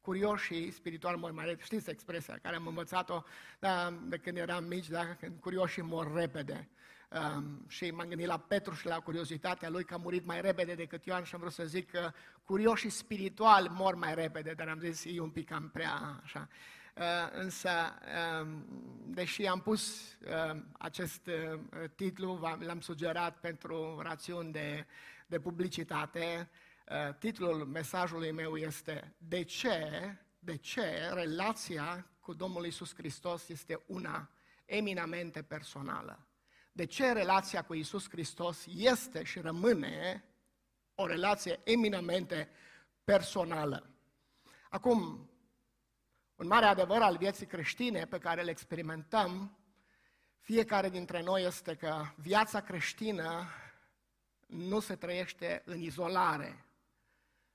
curioșii 0.00 0.70
spiritual 0.70 1.16
mor 1.16 1.30
mai 1.30 1.44
repede. 1.44 1.64
Știți 1.64 1.90
expresia 1.90 2.38
care 2.42 2.56
am 2.56 2.66
învățat-o 2.66 3.22
da, 3.58 3.92
de 4.08 4.16
când 4.16 4.36
eram 4.36 4.64
mici, 4.64 4.88
da, 4.88 5.14
când 5.20 5.40
curioșii 5.40 5.82
mor 5.82 6.14
repede. 6.14 6.68
Um, 7.36 7.64
și 7.68 7.90
m-am 7.90 8.08
gândit 8.08 8.26
la 8.26 8.38
Petru 8.38 8.74
și 8.74 8.86
la 8.86 9.00
curiozitatea 9.00 9.68
lui 9.68 9.84
că 9.84 9.94
a 9.94 9.96
murit 9.96 10.26
mai 10.26 10.40
repede 10.40 10.74
decât 10.74 11.04
Ioan 11.04 11.22
și 11.22 11.34
am 11.34 11.40
vrut 11.40 11.52
să 11.52 11.64
zic 11.64 11.90
că 11.90 12.12
curioșii 12.44 12.90
spirituali 12.90 13.68
mor 13.68 13.94
mai 13.94 14.14
repede, 14.14 14.52
dar 14.52 14.68
am 14.68 14.78
zis 14.78 15.04
e 15.04 15.20
un 15.20 15.30
pic 15.30 15.48
cam 15.48 15.68
prea 15.68 16.20
așa. 16.22 16.48
Uh, 16.96 17.04
însă, 17.32 17.70
um, 18.40 18.64
deși 19.06 19.46
am 19.46 19.60
pus 19.60 20.12
uh, 20.20 20.60
acest 20.78 21.26
uh, 21.26 21.60
titlu, 21.94 22.56
l-am 22.60 22.80
sugerat 22.80 23.38
pentru 23.40 24.00
rațiuni 24.02 24.52
de, 24.52 24.86
de 25.26 25.38
publicitate, 25.38 26.22
Eh, 26.30 26.46
titlul 27.18 27.66
mesajului 27.66 28.30
meu 28.30 28.56
este 28.56 29.14
De 29.18 29.42
ce, 29.42 29.90
de 30.38 30.56
ce 30.56 31.10
relația 31.12 32.06
cu 32.20 32.32
Domnul 32.34 32.66
Isus 32.66 32.94
Hristos 32.94 33.48
este 33.48 33.82
una 33.86 34.30
eminamente 34.64 35.42
personală? 35.42 36.26
De 36.72 36.84
ce 36.84 37.12
relația 37.12 37.62
cu 37.62 37.74
Isus 37.74 38.08
Hristos 38.08 38.66
este 38.66 39.22
și 39.22 39.40
rămâne 39.40 40.24
o 40.94 41.06
relație 41.06 41.60
eminamente 41.64 42.48
personală? 43.04 43.90
Acum, 44.70 45.30
un 46.36 46.46
mare 46.46 46.66
adevăr 46.66 47.02
al 47.02 47.16
vieții 47.16 47.46
creștine 47.46 48.06
pe 48.06 48.18
care 48.18 48.40
îl 48.40 48.48
experimentăm 48.48 49.58
fiecare 50.38 50.88
dintre 50.88 51.22
noi 51.22 51.44
este 51.44 51.74
că 51.74 52.04
viața 52.16 52.60
creștină 52.60 53.46
nu 54.46 54.80
se 54.80 54.96
trăiește 54.96 55.62
în 55.64 55.80
izolare, 55.80 56.64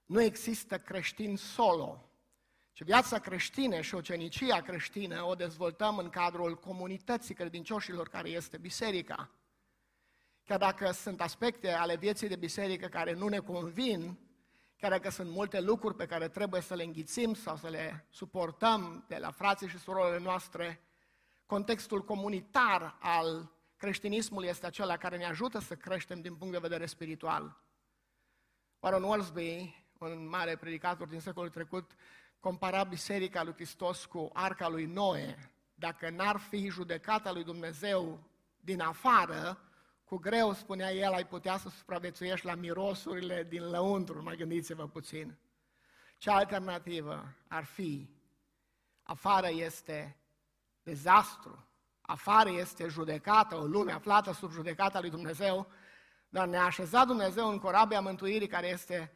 nu 0.05 0.21
există 0.21 0.79
creștin 0.79 1.37
solo, 1.37 2.09
ci 2.71 2.83
viața 2.83 3.19
creștină 3.19 3.81
și 3.81 3.95
ocenicia 3.95 4.61
creștină 4.61 5.23
o 5.23 5.35
dezvoltăm 5.35 5.97
în 5.97 6.09
cadrul 6.09 6.55
comunității 6.55 7.35
credincioșilor 7.35 8.09
care 8.09 8.29
este 8.29 8.57
biserica. 8.57 9.29
chiar 10.43 10.57
dacă 10.57 10.91
sunt 10.91 11.21
aspecte 11.21 11.71
ale 11.71 11.95
vieții 11.95 12.27
de 12.27 12.35
biserică 12.35 12.87
care 12.87 13.13
nu 13.13 13.27
ne 13.27 13.39
convin, 13.39 14.19
chiar 14.77 14.91
dacă 14.91 15.09
sunt 15.09 15.29
multe 15.29 15.59
lucruri 15.59 15.95
pe 15.95 16.05
care 16.05 16.27
trebuie 16.27 16.61
să 16.61 16.75
le 16.75 16.83
înghițim 16.83 17.33
sau 17.33 17.57
să 17.57 17.67
le 17.67 18.05
suportăm 18.09 19.05
de 19.07 19.17
la 19.17 19.31
frații 19.31 19.67
și 19.67 19.79
surorile 19.79 20.19
noastre, 20.19 20.81
contextul 21.45 22.03
comunitar 22.03 22.97
al 22.99 23.51
creștinismului 23.77 24.47
este 24.47 24.65
acela 24.65 24.97
care 24.97 25.17
ne 25.17 25.25
ajută 25.25 25.59
să 25.59 25.75
creștem 25.75 26.21
din 26.21 26.35
punct 26.35 26.53
de 26.53 26.59
vedere 26.59 26.85
spiritual. 26.85 27.63
Warren 28.79 29.03
Worsby, 29.03 29.84
un 29.99 30.27
mare 30.27 30.55
predicator 30.55 31.07
din 31.07 31.19
secolul 31.19 31.49
trecut, 31.49 31.91
compara 32.39 32.83
biserica 32.83 33.43
lui 33.43 33.53
Hristos 33.53 34.05
cu 34.05 34.29
arca 34.33 34.67
lui 34.67 34.85
Noe. 34.85 35.51
Dacă 35.75 36.09
n-ar 36.09 36.37
fi 36.37 36.69
judecata 36.69 37.31
lui 37.31 37.43
Dumnezeu 37.43 38.23
din 38.57 38.81
afară, 38.81 39.59
cu 40.03 40.17
greu, 40.17 40.53
spunea 40.53 40.93
el, 40.93 41.13
ai 41.13 41.27
putea 41.27 41.57
să 41.57 41.69
supraviețuiești 41.69 42.45
la 42.45 42.55
mirosurile 42.55 43.43
din 43.43 43.69
lăuntru, 43.69 44.23
mai 44.23 44.35
gândiți-vă 44.35 44.87
puțin. 44.87 45.37
Ce 46.17 46.29
alternativă 46.29 47.33
ar 47.47 47.63
fi? 47.63 48.09
Afară 49.03 49.49
este 49.49 50.17
dezastru, 50.83 51.67
afară 52.01 52.49
este 52.49 52.87
judecată, 52.87 53.55
o 53.55 53.65
lume 53.65 53.91
aflată 53.91 54.31
sub 54.31 54.51
judecata 54.51 54.99
lui 54.99 55.09
Dumnezeu, 55.09 55.67
dar 56.29 56.47
ne-a 56.47 56.63
așezat 56.63 57.07
Dumnezeu 57.07 57.47
în 57.49 57.59
corabia 57.59 58.01
mântuirii 58.01 58.47
care 58.47 58.67
este 58.67 59.11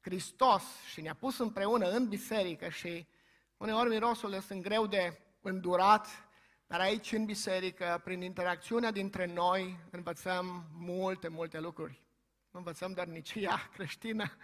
Hristos 0.00 0.62
și 0.92 1.00
ne-a 1.00 1.14
pus 1.14 1.38
împreună 1.38 1.90
în 1.90 2.08
biserică 2.08 2.68
și 2.68 3.06
uneori 3.56 3.88
mirosurile 3.88 4.40
sunt 4.40 4.62
greu 4.62 4.86
de 4.86 5.18
îndurat, 5.40 6.06
dar 6.66 6.80
aici 6.80 7.12
în 7.12 7.24
biserică, 7.24 8.00
prin 8.04 8.22
interacțiunea 8.22 8.90
dintre 8.90 9.26
noi, 9.26 9.78
învățăm 9.90 10.64
multe, 10.72 11.28
multe 11.28 11.60
lucruri. 11.60 12.02
Nu 12.50 12.58
învățăm 12.58 12.92
doar 12.92 13.06
nicia 13.06 13.68
creștină, 13.74 14.36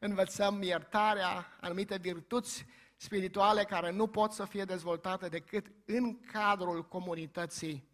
învățăm 0.00 0.62
iertarea, 0.62 1.56
anumite 1.60 1.96
virtuți 1.96 2.66
spirituale 2.96 3.64
care 3.64 3.90
nu 3.90 4.06
pot 4.06 4.32
să 4.32 4.44
fie 4.44 4.64
dezvoltate 4.64 5.28
decât 5.28 5.66
în 5.84 6.20
cadrul 6.20 6.84
comunității. 6.88 7.88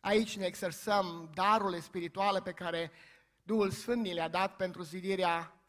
Aici 0.00 0.36
ne 0.36 0.44
exersăm 0.44 1.30
darurile 1.34 1.80
spirituale 1.80 2.40
pe 2.40 2.52
care 2.52 2.92
Duhul 3.42 3.70
Sfânt 3.70 4.02
ni 4.02 4.14
le-a 4.14 4.28
dat 4.28 4.56
pentru 4.56 4.82
zidirea 4.82 5.63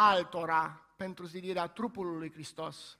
altora, 0.00 0.82
pentru 0.96 1.26
zidirea 1.26 1.66
trupului 1.66 2.18
lui 2.18 2.32
Hristos. 2.32 2.98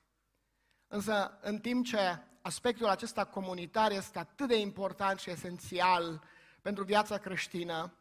Însă, 0.87 1.39
în 1.41 1.59
timp 1.59 1.85
ce 1.85 1.99
aspectul 2.43 2.87
acesta 2.87 3.25
comunitar 3.25 3.91
este 3.91 4.19
atât 4.19 4.49
de 4.49 4.59
important 4.59 5.19
și 5.19 5.31
esențial 5.31 6.23
pentru 6.63 6.85
viața 6.85 7.19
creștină, 7.19 7.93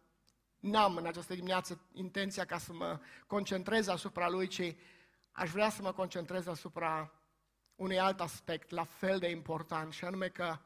n-am 0.59 0.95
în 0.95 1.05
această 1.05 1.33
dimineață 1.33 1.79
intenția 1.93 2.45
ca 2.45 2.57
să 2.57 2.73
mă 2.73 2.99
concentrez 3.27 3.87
asupra 3.87 4.29
lui, 4.29 4.47
ci 4.47 4.75
aș 5.31 5.49
vrea 5.49 5.69
să 5.69 5.81
mă 5.81 5.91
concentrez 5.91 6.47
asupra 6.47 7.11
unui 7.75 7.99
alt 7.99 8.19
aspect 8.19 8.69
la 8.69 8.83
fel 8.83 9.19
de 9.19 9.29
important, 9.29 9.93
și 9.93 10.05
anume 10.05 10.27
că, 10.27 10.57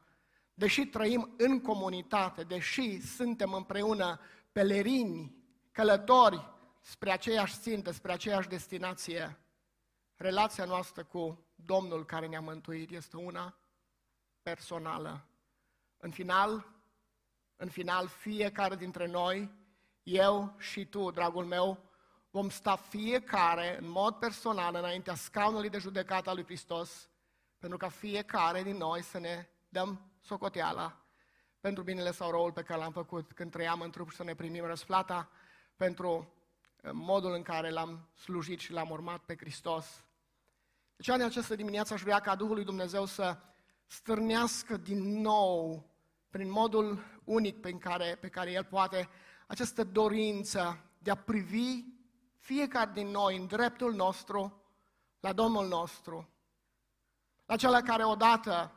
deși 0.54 0.86
trăim 0.86 1.34
în 1.36 1.60
comunitate, 1.60 2.42
deși 2.42 3.00
suntem 3.00 3.52
împreună 3.52 4.20
pelerini, 4.52 5.36
călători 5.70 6.50
spre 6.82 7.10
aceeași 7.10 7.58
țintă, 7.58 7.90
spre 7.90 8.12
aceeași 8.12 8.48
destinație, 8.48 9.38
relația 10.16 10.64
noastră 10.64 11.04
cu 11.04 11.46
Domnul 11.54 12.04
care 12.04 12.26
ne-a 12.26 12.40
mântuit 12.40 12.90
este 12.90 13.16
una 13.16 13.56
personală. 14.42 15.26
În 15.96 16.10
final, 16.10 16.66
în 17.56 17.68
final, 17.68 18.08
fiecare 18.08 18.76
dintre 18.76 19.06
noi, 19.06 19.50
eu 20.02 20.54
și 20.58 20.84
tu, 20.84 21.10
dragul 21.10 21.44
meu, 21.44 21.90
vom 22.30 22.48
sta 22.48 22.76
fiecare 22.76 23.78
în 23.78 23.88
mod 23.88 24.14
personal 24.14 24.74
înaintea 24.74 25.14
scaunului 25.14 25.68
de 25.68 25.78
judecată 25.78 26.28
al 26.28 26.34
lui 26.34 26.44
Hristos, 26.44 27.10
pentru 27.58 27.78
ca 27.78 27.88
fiecare 27.88 28.62
din 28.62 28.76
noi 28.76 29.02
să 29.02 29.18
ne 29.18 29.48
dăm 29.68 30.10
socoteala 30.20 31.02
pentru 31.60 31.82
binele 31.82 32.12
sau 32.12 32.30
răul 32.30 32.52
pe 32.52 32.62
care 32.62 32.80
l-am 32.80 32.92
făcut 32.92 33.32
când 33.32 33.50
trăiam 33.50 33.80
în 33.80 33.90
trup 33.90 34.10
și 34.10 34.16
să 34.16 34.24
ne 34.24 34.34
primim 34.34 34.64
răsplata 34.64 35.30
pentru 35.76 36.32
eh, 36.38 36.41
modul 36.90 37.32
în 37.32 37.42
care 37.42 37.70
l-am 37.70 38.08
slujit 38.14 38.60
și 38.60 38.72
l-am 38.72 38.90
urmat 38.90 39.18
pe 39.18 39.36
Hristos. 39.36 40.04
Deci, 40.96 41.08
în 41.08 41.22
această 41.22 41.54
dimineață 41.54 41.94
aș 41.94 42.02
vrea 42.02 42.20
ca 42.20 42.34
Duhul 42.34 42.54
lui 42.54 42.64
Dumnezeu 42.64 43.04
să 43.04 43.38
stârnească 43.86 44.76
din 44.76 45.20
nou, 45.20 45.86
prin 46.30 46.50
modul 46.50 47.04
unic 47.24 47.60
pe 47.60 47.72
care, 47.72 48.18
pe 48.20 48.28
care 48.28 48.50
El 48.50 48.64
poate, 48.64 49.08
această 49.46 49.84
dorință 49.84 50.84
de 50.98 51.10
a 51.10 51.14
privi 51.14 51.84
fiecare 52.38 52.90
din 52.94 53.08
noi 53.08 53.36
în 53.36 53.46
dreptul 53.46 53.94
nostru 53.94 54.62
la 55.20 55.32
Domnul 55.32 55.68
nostru, 55.68 56.28
la 57.46 57.56
cel 57.56 57.80
care 57.80 58.04
odată, 58.04 58.72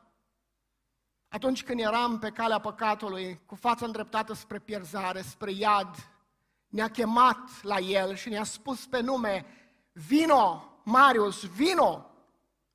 atunci 1.27 1.63
când 1.63 1.79
eram 1.79 2.19
pe 2.19 2.29
calea 2.29 2.59
păcatului, 2.59 3.41
cu 3.45 3.55
fața 3.55 3.85
îndreptată 3.85 4.33
spre 4.33 4.59
pierzare, 4.59 5.21
spre 5.21 5.51
iad, 5.51 6.14
ne-a 6.75 6.89
chemat 6.89 7.63
la 7.63 7.79
El 7.79 8.15
și 8.15 8.29
ne-a 8.29 8.43
spus 8.43 8.85
pe 8.85 8.99
nume, 8.99 9.45
vino, 9.91 10.73
Marius, 10.83 11.45
vino 11.45 12.11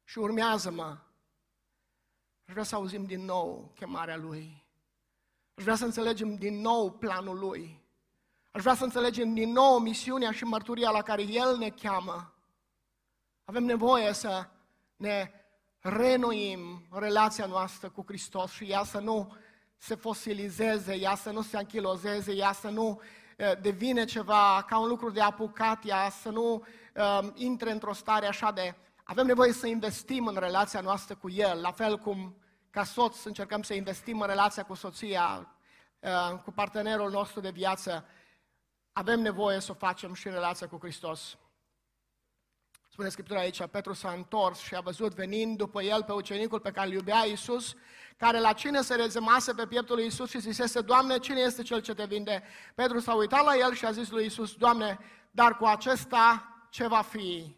și 0.04 0.18
urmează-mă. 0.18 0.98
Aș 2.44 2.52
vrea 2.52 2.62
să 2.62 2.74
auzim 2.74 3.04
din 3.04 3.24
nou 3.24 3.72
chemarea 3.74 4.16
Lui. 4.16 4.64
Aș 5.54 5.62
vrea 5.62 5.74
să 5.74 5.84
înțelegem 5.84 6.34
din 6.34 6.60
nou 6.60 6.90
planul 6.90 7.38
Lui. 7.38 7.82
Aș 8.50 8.62
vrea 8.62 8.74
să 8.74 8.84
înțelegem 8.84 9.34
din 9.34 9.52
nou 9.52 9.78
misiunea 9.78 10.30
și 10.30 10.44
mărturia 10.44 10.90
la 10.90 11.02
care 11.02 11.22
El 11.22 11.56
ne 11.58 11.70
cheamă. 11.70 12.34
Avem 13.44 13.64
nevoie 13.64 14.12
să 14.12 14.48
ne 14.96 15.30
renoim 15.78 16.86
relația 16.90 17.46
noastră 17.46 17.90
cu 17.90 18.04
Hristos 18.06 18.50
și 18.50 18.64
ea 18.64 18.84
să 18.84 18.98
nu 18.98 19.36
se 19.76 19.94
fosilizeze, 19.94 20.94
ea 20.94 21.14
să 21.14 21.30
nu 21.30 21.42
se 21.42 21.56
anchilozeze, 21.56 22.32
ea 22.32 22.52
să 22.52 22.68
nu 22.68 23.00
devine 23.60 24.04
ceva 24.04 24.64
ca 24.68 24.78
un 24.78 24.88
lucru 24.88 25.10
de 25.10 25.20
apucat, 25.20 25.84
ea 25.84 26.10
să 26.10 26.28
nu 26.28 26.64
uh, 26.94 27.28
intre 27.34 27.70
într-o 27.70 27.92
stare 27.92 28.26
așa 28.26 28.50
de... 28.50 28.74
Avem 29.04 29.26
nevoie 29.26 29.52
să 29.52 29.66
investim 29.66 30.26
în 30.26 30.36
relația 30.36 30.80
noastră 30.80 31.14
cu 31.14 31.30
El, 31.30 31.60
la 31.60 31.72
fel 31.72 31.98
cum 31.98 32.36
ca 32.70 32.84
soț 32.84 33.24
încercăm 33.24 33.62
să 33.62 33.74
investim 33.74 34.20
în 34.20 34.26
relația 34.26 34.62
cu 34.62 34.74
soția, 34.74 35.54
uh, 35.98 36.38
cu 36.44 36.50
partenerul 36.50 37.10
nostru 37.10 37.40
de 37.40 37.50
viață, 37.50 38.04
avem 38.92 39.20
nevoie 39.20 39.60
să 39.60 39.70
o 39.70 39.74
facem 39.74 40.14
și 40.14 40.26
în 40.26 40.32
relația 40.32 40.68
cu 40.68 40.78
Hristos. 40.80 41.38
Spune 42.88 43.08
Scriptura 43.08 43.40
aici, 43.40 43.66
Petru 43.66 43.92
s-a 43.92 44.10
întors 44.10 44.58
și 44.58 44.74
a 44.74 44.80
văzut 44.80 45.14
venind 45.14 45.56
după 45.56 45.82
el 45.82 46.04
pe 46.04 46.12
ucenicul 46.12 46.60
pe 46.60 46.70
care 46.70 46.86
îl 46.86 46.92
iubea 46.92 47.26
Iisus, 47.26 47.74
care 48.16 48.38
la 48.38 48.52
cine 48.52 48.82
se 48.82 48.94
rezemase 48.94 49.52
pe 49.52 49.66
pieptul 49.66 49.94
lui 49.94 50.04
Iisus 50.04 50.30
și 50.30 50.40
zisese, 50.40 50.80
Doamne, 50.80 51.18
cine 51.18 51.40
este 51.40 51.62
cel 51.62 51.80
ce 51.80 51.94
te 51.94 52.04
vinde? 52.04 52.42
Petru 52.74 52.98
s-a 52.98 53.14
uitat 53.14 53.44
la 53.44 53.56
el 53.56 53.74
și 53.74 53.84
a 53.84 53.90
zis 53.90 54.10
lui 54.10 54.22
Iisus, 54.22 54.54
Doamne, 54.54 54.98
dar 55.30 55.56
cu 55.56 55.64
acesta 55.64 56.44
ce 56.70 56.86
va 56.86 57.02
fi? 57.02 57.56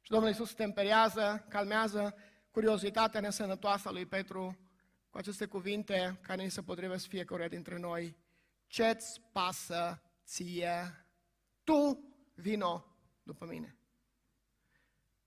Și 0.00 0.10
Domnul 0.10 0.28
Iisus 0.28 0.52
temperiază, 0.52 1.46
calmează 1.48 2.14
curiozitatea 2.50 3.20
nesănătoasă 3.20 3.88
a 3.88 3.92
lui 3.92 4.06
Petru 4.06 4.58
cu 5.10 5.18
aceste 5.18 5.46
cuvinte 5.46 6.18
care 6.22 6.42
ni 6.42 6.50
se 6.50 6.62
potrivesc 6.62 7.06
fiecare 7.06 7.48
dintre 7.48 7.78
noi. 7.78 8.16
Ce-ți 8.66 9.20
pasă 9.32 10.02
ție? 10.24 11.06
Tu 11.64 12.04
vino 12.34 12.84
după 13.22 13.46
mine. 13.46 13.76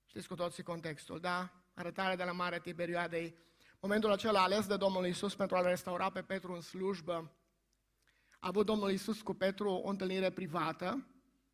Știți 0.06 0.28
cu 0.28 0.36
toții 0.36 0.64
contextul, 0.64 1.20
da? 1.20 1.52
Arătarea 1.74 2.16
de 2.16 2.24
la 2.24 2.32
Mare 2.32 2.60
Tiberioadei. 2.60 3.36
Momentul 3.82 4.12
acela 4.12 4.44
ales 4.44 4.68
de 4.68 4.78
Domnul 4.78 5.06
Isus 5.06 5.36
pentru 5.36 5.56
a-l 5.56 5.64
restaura 5.64 6.10
pe 6.10 6.22
Petru 6.22 6.54
în 6.54 6.62
slujbă. 6.62 7.32
A 8.40 8.48
avut 8.48 8.66
Domnul 8.66 8.92
Isus 8.92 9.22
cu 9.22 9.34
Petru 9.34 9.70
o 9.70 9.90
întâlnire 9.90 10.30
privată, 10.30 11.08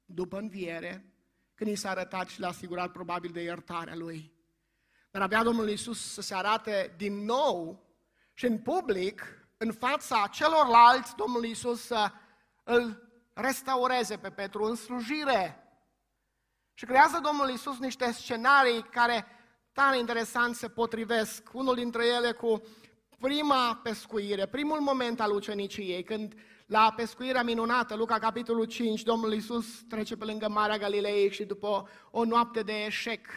după 0.05 0.37
înviere, 0.37 1.13
când 1.53 1.69
i 1.69 1.75
s-a 1.75 1.89
arătat 1.89 2.27
și 2.27 2.39
l-a 2.39 2.47
asigurat 2.47 2.91
probabil 2.91 3.31
de 3.31 3.41
iertarea 3.41 3.95
lui. 3.95 4.33
Dar 5.11 5.21
avea 5.21 5.43
Domnul 5.43 5.69
Isus 5.69 6.13
să 6.13 6.21
se 6.21 6.35
arate 6.35 6.93
din 6.97 7.13
nou 7.13 7.85
și 8.33 8.45
în 8.45 8.59
public, 8.59 9.47
în 9.57 9.71
fața 9.71 10.29
celorlalți, 10.31 11.15
Domnul 11.15 11.45
Isus 11.45 11.85
să 11.85 12.11
îl 12.63 13.09
restaureze 13.33 14.17
pe 14.17 14.29
Petru 14.29 14.63
în 14.63 14.75
slujire. 14.75 15.63
Și 16.73 16.85
creează 16.85 17.19
Domnul 17.19 17.49
Isus 17.49 17.77
niște 17.79 18.11
scenarii 18.11 18.83
care 18.83 19.25
tare 19.75 19.97
interesant 19.97 20.55
se 20.55 20.67
potrivesc. 20.67 21.53
Unul 21.53 21.75
dintre 21.75 22.05
ele 22.05 22.31
cu 22.31 22.63
prima 23.19 23.79
pescuire, 23.83 24.45
primul 24.45 24.79
moment 24.79 25.19
al 25.19 25.31
uceniciei, 25.31 26.03
când 26.03 26.33
la 26.65 26.93
pescuirea 26.95 27.43
minunată, 27.43 27.95
Luca 27.95 28.19
capitolul 28.19 28.65
5, 28.65 29.03
Domnul 29.03 29.33
Isus 29.33 29.83
trece 29.89 30.15
pe 30.15 30.25
lângă 30.25 30.49
Marea 30.49 30.77
Galilei 30.77 31.31
și 31.31 31.43
după 31.43 31.89
o 32.11 32.25
noapte 32.25 32.61
de 32.61 32.83
eșec 32.85 33.27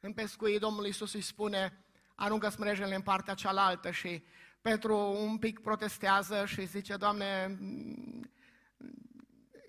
în 0.00 0.12
pescuit, 0.12 0.60
Domnul 0.60 0.86
Isus 0.86 1.14
îi 1.14 1.20
spune, 1.20 1.84
aruncă 2.14 2.48
smrejele 2.48 2.94
în 2.94 3.02
partea 3.02 3.34
cealaltă 3.34 3.90
și 3.90 4.22
Petru 4.60 4.96
un 4.96 5.38
pic 5.38 5.60
protestează 5.60 6.44
și 6.46 6.66
zice, 6.66 6.96
Doamne, 6.96 7.58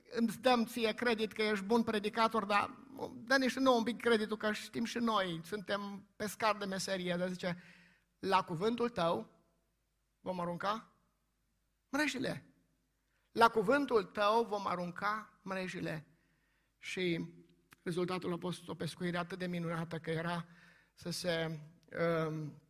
îmi 0.10 0.30
dăm 0.42 0.66
ție 0.66 0.94
credit 0.94 1.32
că 1.32 1.42
ești 1.42 1.66
bun 1.66 1.84
predicator, 1.84 2.46
dar 2.46 2.85
dă-ne 3.14 3.48
și 3.48 3.60
nouă 3.60 3.78
un 3.78 3.84
pic 3.84 4.02
creditul 4.02 4.38
că 4.38 4.52
știm 4.52 4.86
și 4.86 4.98
noi, 4.98 5.42
suntem 5.44 6.08
pescar 6.16 6.56
de 6.56 6.66
meserie, 6.66 7.16
dar 7.18 7.30
zice, 7.30 7.64
la 8.20 8.44
cuvântul 8.44 8.90
tău 8.90 9.30
vom 10.22 10.40
arunca 10.40 10.90
mrejile. 11.90 12.44
La 13.32 13.48
cuvântul 13.50 14.04
tău 14.04 14.44
vom 14.44 14.68
arunca 14.68 15.40
mrejile. 15.42 16.06
Și 16.80 17.26
rezultatul 17.84 18.34
a 18.34 18.38
fost 18.38 18.68
o 18.68 18.74
pescuire 18.74 19.18
atât 19.18 19.38
de 19.38 19.48
minunată 19.48 19.98
că 20.00 20.10
era 20.12 20.46
să 20.94 21.10
se 21.10 21.60
um, 22.28 22.62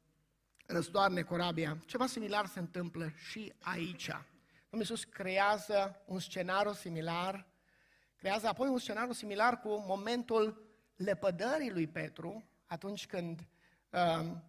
răstoarne 0.66 1.22
corabia. 1.22 1.78
Ceva 1.86 2.06
similar 2.06 2.46
se 2.46 2.60
întâmplă 2.60 3.10
și 3.10 3.54
aici. 3.60 4.08
Domnul 4.70 4.90
Iisus 4.90 5.04
creează 5.04 6.04
un 6.06 6.20
scenariu 6.20 6.74
similar, 6.74 7.48
creează 8.26 8.48
apoi 8.48 8.68
un 8.68 8.78
scenariu 8.78 9.12
similar 9.12 9.60
cu 9.60 9.84
momentul 9.88 10.62
lepădării 10.96 11.72
lui 11.72 11.88
Petru, 11.88 12.44
atunci 12.66 13.08
când 13.08 13.48
um, 13.90 14.44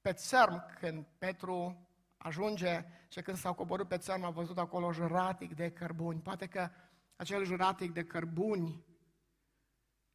pe 0.00 0.12
țărm, 0.12 0.74
când 0.80 1.06
Petru 1.18 1.86
ajunge 2.16 2.84
și 3.08 3.22
când 3.22 3.36
s-au 3.36 3.54
coborât 3.54 3.88
pe 3.88 3.98
țărm, 3.98 4.24
a 4.24 4.30
văzut 4.30 4.58
acolo 4.58 4.92
juratic 4.92 5.54
de 5.54 5.70
cărbuni. 5.70 6.20
Poate 6.20 6.46
că 6.46 6.70
acel 7.16 7.44
juratic 7.44 7.92
de 7.92 8.04
cărbuni 8.04 8.84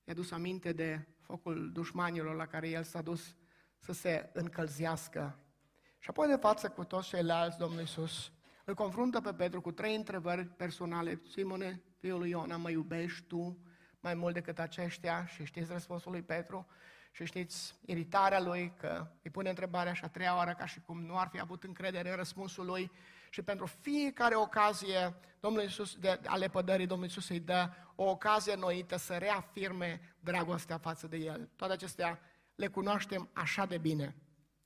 i-a 0.03 0.13
dus 0.13 0.31
aminte 0.31 0.71
de 0.73 1.07
focul 1.21 1.71
dușmanilor 1.71 2.35
la 2.35 2.45
care 2.47 2.69
el 2.69 2.83
s-a 2.83 3.01
dus 3.01 3.35
să 3.77 3.93
se 3.93 4.29
încălzească. 4.33 5.39
Și 5.99 6.09
apoi 6.09 6.27
de 6.27 6.35
față 6.35 6.69
cu 6.69 6.83
toți 6.83 7.07
ceilalți, 7.07 7.57
Domnul 7.57 7.79
Iisus 7.79 8.31
îl 8.71 8.77
confruntă 8.77 9.21
pe 9.21 9.33
Petru 9.33 9.61
cu 9.61 9.71
trei 9.71 9.95
întrebări 9.95 10.45
personale. 10.45 11.21
Simone, 11.29 11.81
fiul 11.99 12.19
lui 12.19 12.29
Iona, 12.29 12.57
mă 12.57 12.69
iubești 12.69 13.21
tu 13.27 13.57
mai 13.99 14.13
mult 14.13 14.33
decât 14.33 14.59
aceștia? 14.59 15.25
Și 15.25 15.45
știți 15.45 15.71
răspunsul 15.71 16.11
lui 16.11 16.21
Petru? 16.21 16.67
Și 17.11 17.25
știți 17.25 17.75
iritarea 17.85 18.41
lui 18.41 18.73
că 18.79 19.07
îi 19.23 19.31
pune 19.31 19.49
întrebarea 19.49 19.93
și 19.93 20.03
a 20.03 20.07
treia 20.07 20.35
oară 20.35 20.55
ca 20.57 20.65
și 20.65 20.79
cum 20.79 21.01
nu 21.01 21.17
ar 21.17 21.27
fi 21.27 21.39
avut 21.39 21.63
încredere 21.63 22.09
în 22.09 22.15
răspunsul 22.15 22.65
lui. 22.65 22.91
Și 23.29 23.41
pentru 23.41 23.65
fiecare 23.65 24.35
ocazie 24.35 25.15
Domnul 25.39 25.61
Iisus, 25.61 25.95
de 25.95 26.19
ale 26.25 26.47
pădării, 26.47 26.87
Domnul 26.87 27.07
Iisus 27.07 27.29
îi 27.29 27.39
dă 27.39 27.69
o 27.95 28.03
ocazie 28.03 28.55
noită 28.55 28.97
să 28.97 29.13
reafirme 29.13 30.15
dragostea 30.19 30.77
față 30.77 31.07
de 31.07 31.17
El. 31.17 31.49
Toate 31.55 31.73
acestea 31.73 32.19
le 32.55 32.67
cunoaștem 32.67 33.29
așa 33.33 33.65
de 33.65 33.77
bine. 33.77 34.15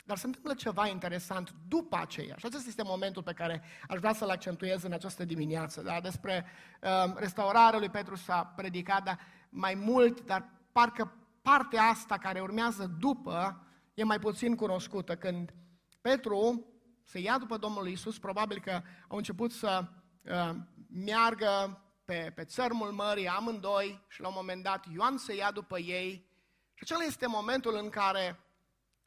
Dar 0.06 0.18
se 0.18 0.26
întâmplă 0.26 0.54
ceva 0.54 0.88
interesant 0.88 1.56
după 1.68 1.98
aceea. 1.98 2.36
Și 2.38 2.46
acesta 2.46 2.68
este 2.68 2.84
momentul 2.84 3.24
pe 3.24 3.34
care 3.34 3.62
aș 3.88 4.00
vrea 4.00 4.14
să-l 4.14 4.30
accentuez 4.30 4.84
în 4.84 4.92
această 4.92 5.26
dimineață. 5.26 5.82
Da? 5.82 6.00
Despre 6.02 6.46
uh, 6.82 7.14
restaurarea 7.16 7.80
lui 7.80 7.90
Petru 7.90 8.16
s-a 8.16 8.54
predicat, 8.56 9.04
dar 9.04 9.20
mai 9.50 9.74
mult, 9.74 10.22
dar 10.26 10.50
parcă 10.72 11.14
partea 11.42 11.84
asta 11.84 12.18
care 12.18 12.42
urmează 12.42 12.96
după 13.00 13.66
e 13.94 14.04
mai 14.04 14.20
puțin 14.20 14.56
cunoscută. 14.56 15.16
Când 15.16 15.54
Petru 16.02 16.66
se 17.04 17.20
ia 17.20 17.38
după 17.38 17.58
Domnul 17.58 17.88
Isus, 17.88 18.20
probabil 18.20 18.60
că 18.60 18.82
au 19.08 19.18
început 19.18 19.52
să 19.52 19.84
uh, 20.24 20.56
meargă 20.88 21.82
pe, 22.06 22.32
pe 22.36 22.44
țărmul 22.44 22.92
mării 22.92 23.28
amândoi 23.28 24.06
și 24.08 24.22
la 24.22 24.28
un 24.28 24.34
moment 24.38 24.64
dat 24.64 24.86
Ioan 24.94 25.18
se 25.18 25.36
ia 25.36 25.52
după 25.52 25.80
ei 25.80 26.34
și 26.74 26.84
acela 26.84 27.04
este 27.04 27.28
momentul 27.28 27.76
în 27.82 27.90
care 27.90 28.40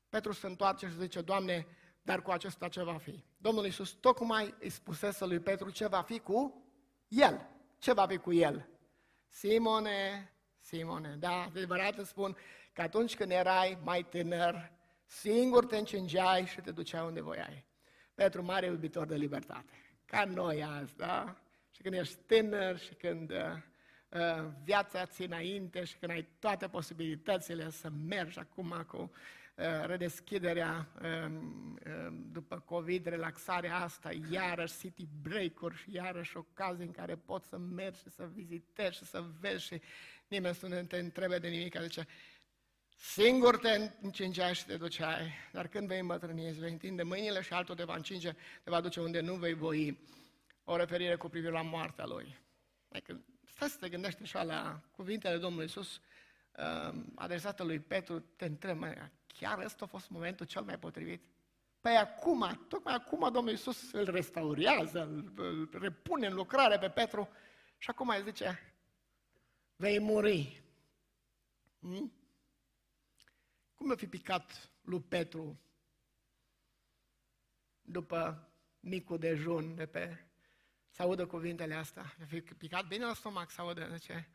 Petru 0.08 0.32
se 0.32 0.46
întoarce 0.46 0.86
și 0.86 0.98
zice, 0.98 1.20
Doamne, 1.20 1.66
dar 2.02 2.22
cu 2.22 2.30
acesta 2.30 2.68
ce 2.68 2.82
va 2.82 2.98
fi? 2.98 3.24
Domnul 3.36 3.64
Iisus 3.64 3.90
tocmai 3.90 4.54
îi 4.60 4.70
spusese 4.70 5.24
lui 5.24 5.40
Petru 5.40 5.70
ce 5.70 5.86
va 5.86 6.02
fi 6.02 6.18
cu 6.18 6.64
el. 7.08 7.46
Ce 7.78 7.92
va 7.92 8.06
fi 8.06 8.16
cu 8.16 8.32
el? 8.32 8.68
Simone, 9.26 10.32
Simone, 10.60 11.16
da, 11.18 11.42
adevărat 11.42 11.98
îți 11.98 12.08
spun 12.08 12.36
că 12.72 12.82
atunci 12.82 13.16
când 13.16 13.30
erai 13.30 13.78
mai 13.84 14.02
tânăr, 14.02 14.72
singur 15.04 15.66
te 15.66 15.76
încingeai 15.76 16.46
și 16.46 16.60
te 16.60 16.70
duceai 16.70 17.06
unde 17.06 17.20
voiai. 17.20 17.64
Petru, 18.14 18.42
mare 18.42 18.66
iubitor 18.66 19.06
de 19.06 19.16
libertate. 19.16 19.72
Ca 20.04 20.24
noi 20.24 20.64
azi, 20.64 20.96
da? 20.96 21.36
Și 21.70 21.82
când 21.82 21.94
ești 21.94 22.16
tânăr 22.26 22.78
și 22.78 22.94
când 22.94 23.30
uh, 23.30 23.38
uh, 24.08 24.46
viața 24.64 25.06
ți 25.06 25.22
înainte 25.22 25.84
și 25.84 25.96
când 25.96 26.12
ai 26.12 26.28
toate 26.38 26.68
posibilitățile 26.68 27.70
să 27.70 27.88
mergi 28.08 28.38
acum 28.38 28.84
cu 28.86 28.96
uh, 28.96 29.08
redeschiderea 29.84 30.88
um, 31.02 31.78
um, 32.06 32.26
după 32.32 32.58
COVID, 32.58 33.06
relaxarea 33.06 33.76
asta, 33.76 34.10
iarăși 34.30 34.78
city 34.78 35.06
break-uri 35.22 35.76
și 35.76 35.94
iarăși 35.94 36.36
ocazii 36.36 36.84
în 36.84 36.90
care 36.90 37.16
poți 37.16 37.48
să 37.48 37.56
mergi 37.56 37.98
și 37.98 38.10
să 38.10 38.28
vizitezi 38.34 38.96
și 38.96 39.04
să 39.04 39.24
vezi 39.40 39.64
și 39.64 39.80
nimeni 40.28 40.54
să 40.54 40.66
nu 40.66 40.82
te 40.82 40.98
întrebe 40.98 41.38
de 41.38 41.48
nimic, 41.48 41.80
zice, 41.80 42.06
singur 42.96 43.58
te 43.58 43.90
încingeai 44.00 44.54
și 44.54 44.66
te 44.66 44.76
duceai, 44.76 45.32
dar 45.52 45.68
când 45.68 45.86
vei 45.86 45.98
îmbătrâni, 45.98 46.48
îți 46.48 46.58
vei 46.58 46.70
întinde 46.70 47.02
mâinile 47.02 47.40
și 47.40 47.52
altul 47.52 47.74
te 47.74 47.84
va 47.84 47.94
încinge, 47.94 48.32
te 48.32 48.70
va 48.70 48.80
duce 48.80 49.00
unde 49.00 49.20
nu 49.20 49.34
vei 49.34 49.54
voi. 49.54 49.98
O 50.64 50.76
referire 50.76 51.16
cu 51.16 51.28
privire 51.28 51.52
la 51.52 51.62
moartea 51.62 52.06
lui. 52.06 52.36
Adică, 52.88 53.20
stai 53.54 53.68
să 53.68 53.76
te 53.80 53.88
gândești 53.88 54.22
așa 54.22 54.42
la 54.42 54.80
cuvintele 54.90 55.36
Domnului 55.36 55.64
Iisus 55.64 55.96
uh, 55.96 57.00
adresată 57.14 57.62
lui 57.62 57.78
Petru, 57.78 58.20
te 58.20 58.44
întreb, 58.44 58.84
chiar 59.38 59.58
ăsta 59.58 59.84
a 59.84 59.88
fost 59.88 60.10
momentul 60.10 60.46
cel 60.46 60.62
mai 60.62 60.78
potrivit? 60.78 61.22
Păi 61.80 61.96
acum, 61.96 62.66
tocmai 62.68 62.94
acum 62.94 63.32
Domnul 63.32 63.52
Iisus 63.52 63.92
îl 63.92 64.04
restaurează, 64.04 65.02
îl, 65.02 65.32
îl 65.36 65.68
repune 65.80 66.26
în 66.26 66.34
lucrare 66.34 66.78
pe 66.78 66.90
Petru 66.90 67.28
și 67.78 67.90
acum 67.90 68.08
îi 68.08 68.22
zice, 68.22 68.74
vei 69.76 69.98
muri. 69.98 70.62
Hmm? 71.80 72.12
Cum 73.74 73.90
a 73.90 73.94
fi 73.94 74.06
picat 74.06 74.70
lui 74.80 75.00
Petru 75.00 75.60
după 77.82 78.48
micul 78.80 79.18
dejun 79.18 79.74
de 79.74 79.86
pe... 79.86 80.22
Să 80.90 81.02
audă 81.02 81.26
cuvintele 81.26 81.74
astea. 81.74 82.02
A 82.22 82.24
fi 82.24 82.40
picat 82.40 82.86
bine 82.86 83.04
la 83.04 83.14
stomac 83.14 83.50
să 83.50 83.60
audă, 83.60 83.88
zice, 83.92 84.28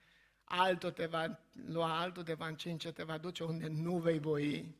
altul 0.44 0.92
te 0.92 1.06
va 1.06 1.40
lua, 1.52 2.00
altul 2.00 2.24
te 2.24 2.34
va 2.34 2.48
încinge, 2.48 2.92
te 2.92 3.04
va 3.04 3.18
duce 3.18 3.44
unde 3.44 3.68
nu 3.68 3.98
vei 3.98 4.20
voi. 4.20 4.76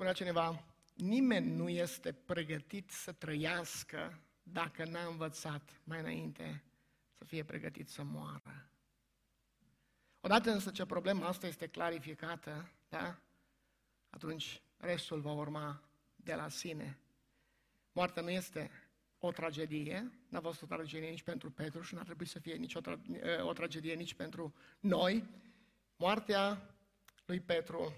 Da? 0.00 0.06
Spunea 0.06 0.18
cineva, 0.18 0.64
nimeni 0.94 1.50
nu 1.50 1.68
este 1.68 2.12
pregătit 2.12 2.90
să 2.90 3.12
trăiască 3.12 4.20
dacă 4.42 4.84
n-a 4.84 5.06
învățat 5.06 5.80
mai 5.84 6.00
înainte 6.00 6.62
să 7.18 7.24
fie 7.24 7.44
pregătit 7.44 7.88
să 7.88 8.02
moară. 8.02 8.70
Odată 10.20 10.50
însă 10.50 10.70
ce 10.70 10.86
problema 10.86 11.26
asta 11.26 11.46
este 11.46 11.66
clarificată, 11.66 12.70
da? 12.88 13.18
atunci 14.10 14.62
restul 14.76 15.20
va 15.20 15.32
urma 15.32 15.82
de 16.16 16.34
la 16.34 16.48
sine. 16.48 16.98
Moartea 17.92 18.22
nu 18.22 18.30
este 18.30 18.70
o 19.18 19.30
tragedie, 19.30 20.10
n-a 20.28 20.40
fost 20.40 20.62
o 20.62 20.66
tragedie 20.66 21.10
nici 21.10 21.22
pentru 21.22 21.50
Petru 21.50 21.82
și 21.82 21.94
n-ar 21.94 22.04
trebui 22.04 22.26
să 22.26 22.38
fie 22.38 22.54
nici 22.54 22.74
o, 22.74 22.80
tra- 22.80 23.40
o 23.40 23.52
tragedie 23.52 23.94
nici 23.94 24.14
pentru 24.14 24.54
noi. 24.80 25.28
Moartea 25.96 26.74
lui 27.26 27.40
Petru 27.40 27.94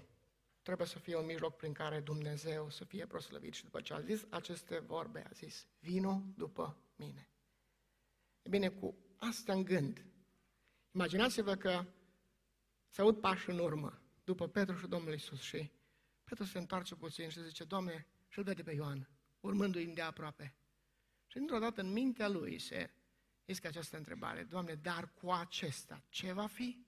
trebuie 0.63 0.87
să 0.87 0.99
fie 0.99 1.15
un 1.15 1.25
mijloc 1.25 1.55
prin 1.55 1.73
care 1.73 1.99
Dumnezeu 1.99 2.69
să 2.69 2.83
fie 2.83 3.05
proslăvit. 3.05 3.53
Și 3.53 3.63
după 3.63 3.81
ce 3.81 3.93
a 3.93 3.99
zis 3.99 4.25
aceste 4.29 4.79
vorbe, 4.79 5.25
a 5.29 5.31
zis, 5.33 5.67
vino 5.79 6.23
după 6.35 6.77
mine. 6.95 7.29
E 8.41 8.49
bine, 8.49 8.69
cu 8.69 8.95
asta 9.17 9.53
în 9.53 9.63
gând, 9.63 10.05
imaginați-vă 10.91 11.55
că 11.55 11.85
se 12.89 13.01
aud 13.01 13.19
pași 13.19 13.49
în 13.49 13.59
urmă, 13.59 14.01
după 14.23 14.47
Petru 14.47 14.75
și 14.75 14.87
Domnul 14.87 15.13
Isus 15.13 15.41
și 15.41 15.71
Petru 16.23 16.43
se 16.43 16.57
întoarce 16.57 16.95
puțin 16.95 17.29
și 17.29 17.43
zice, 17.43 17.63
Doamne, 17.63 18.07
și 18.27 18.37
îl 18.37 18.43
vede 18.43 18.63
pe 18.63 18.71
Ioan, 18.71 19.09
urmându-i 19.39 19.85
de 19.85 20.01
aproape. 20.01 20.55
Și 21.27 21.37
dintr-o 21.37 21.59
dată 21.59 21.81
în 21.81 21.91
mintea 21.91 22.27
lui 22.27 22.59
se 22.59 22.93
iscă 23.45 23.67
această 23.67 23.97
întrebare, 23.97 24.43
Doamne, 24.43 24.73
dar 24.73 25.13
cu 25.13 25.31
acesta 25.31 26.03
ce 26.09 26.31
va 26.31 26.47
fi? 26.47 26.85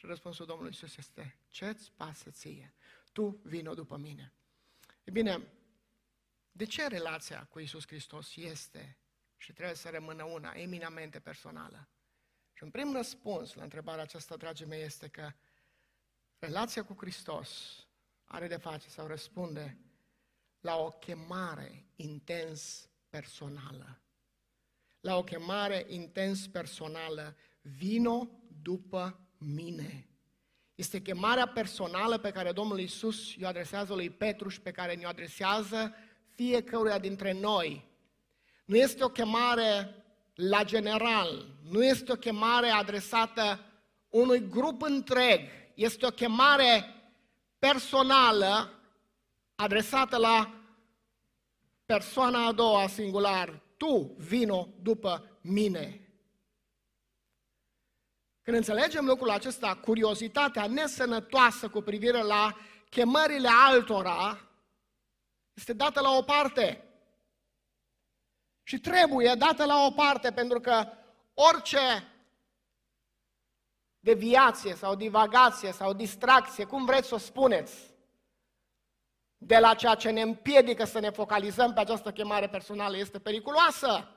Și 0.00 0.06
răspunsul 0.06 0.46
Domnului 0.46 0.72
Isus 0.72 0.96
este, 0.96 1.38
ce-ți 1.48 1.92
pasă 1.96 2.30
ție? 2.30 2.74
Tu 3.12 3.40
vino 3.42 3.74
după 3.74 3.96
mine. 3.96 4.32
E 5.04 5.10
bine, 5.10 5.48
de 6.52 6.64
ce 6.64 6.86
relația 6.86 7.44
cu 7.44 7.58
Isus 7.58 7.86
Hristos 7.86 8.36
este 8.36 8.98
și 9.36 9.52
trebuie 9.52 9.76
să 9.76 9.90
rămână 9.90 10.24
una 10.24 10.52
eminamente 10.52 11.20
personală? 11.20 11.88
Și 12.52 12.62
un 12.62 12.70
prim 12.70 12.92
răspuns 12.92 13.54
la 13.54 13.62
întrebarea 13.62 14.02
aceasta, 14.02 14.36
dragii 14.36 14.66
mei, 14.66 14.82
este 14.82 15.08
că 15.08 15.32
relația 16.38 16.84
cu 16.84 16.94
Hristos 16.98 17.50
are 18.24 18.46
de 18.46 18.56
face 18.56 18.88
sau 18.88 19.06
răspunde 19.06 19.78
la 20.60 20.76
o 20.76 20.90
chemare 20.90 21.86
intens 21.96 22.88
personală. 23.08 24.00
La 25.00 25.16
o 25.16 25.24
chemare 25.24 25.84
intens 25.88 26.46
personală, 26.46 27.36
vino 27.60 28.30
după 28.62 29.29
mine. 29.40 30.08
Este 30.74 31.00
chemarea 31.00 31.46
personală 31.46 32.18
pe 32.18 32.30
care 32.30 32.52
Domnul 32.52 32.80
Isus 32.80 33.34
i-o 33.34 33.46
adresează 33.46 33.94
lui 33.94 34.10
Petru 34.10 34.48
și 34.48 34.60
pe 34.60 34.70
care 34.70 34.94
ne-o 34.94 35.08
adresează 35.08 35.94
fiecăruia 36.34 36.98
dintre 36.98 37.32
noi. 37.32 37.84
Nu 38.64 38.76
este 38.76 39.04
o 39.04 39.08
chemare 39.08 39.94
la 40.34 40.64
general, 40.64 41.46
nu 41.70 41.84
este 41.84 42.12
o 42.12 42.16
chemare 42.16 42.68
adresată 42.68 43.60
unui 44.08 44.48
grup 44.48 44.82
întreg, 44.82 45.40
este 45.74 46.06
o 46.06 46.10
chemare 46.10 46.94
personală 47.58 48.80
adresată 49.54 50.16
la 50.16 50.54
persoana 51.86 52.46
a 52.46 52.52
doua 52.52 52.88
singular. 52.88 53.62
Tu 53.76 54.14
vino 54.18 54.68
după 54.82 55.38
mine. 55.40 56.09
Când 58.42 58.56
înțelegem 58.56 59.04
lucrul 59.04 59.30
acesta, 59.30 59.76
curiozitatea 59.76 60.66
nesănătoasă 60.66 61.68
cu 61.68 61.80
privire 61.80 62.22
la 62.22 62.56
chemările 62.88 63.48
altora 63.66 64.48
este 65.54 65.72
dată 65.72 66.00
la 66.00 66.10
o 66.10 66.22
parte. 66.22 66.84
Și 68.62 68.80
trebuie 68.80 69.34
dată 69.34 69.64
la 69.64 69.84
o 69.86 69.90
parte 69.90 70.32
pentru 70.32 70.60
că 70.60 70.92
orice 71.34 72.12
deviație 74.00 74.74
sau 74.74 74.94
divagație 74.94 75.72
sau 75.72 75.92
distracție, 75.92 76.64
cum 76.64 76.84
vreți 76.84 77.08
să 77.08 77.14
o 77.14 77.18
spuneți, 77.18 77.94
de 79.36 79.58
la 79.58 79.74
ceea 79.74 79.94
ce 79.94 80.10
ne 80.10 80.20
împiedică 80.20 80.84
să 80.84 80.98
ne 80.98 81.10
focalizăm 81.10 81.72
pe 81.72 81.80
această 81.80 82.12
chemare 82.12 82.48
personală 82.48 82.96
este 82.96 83.18
periculoasă. 83.18 84.14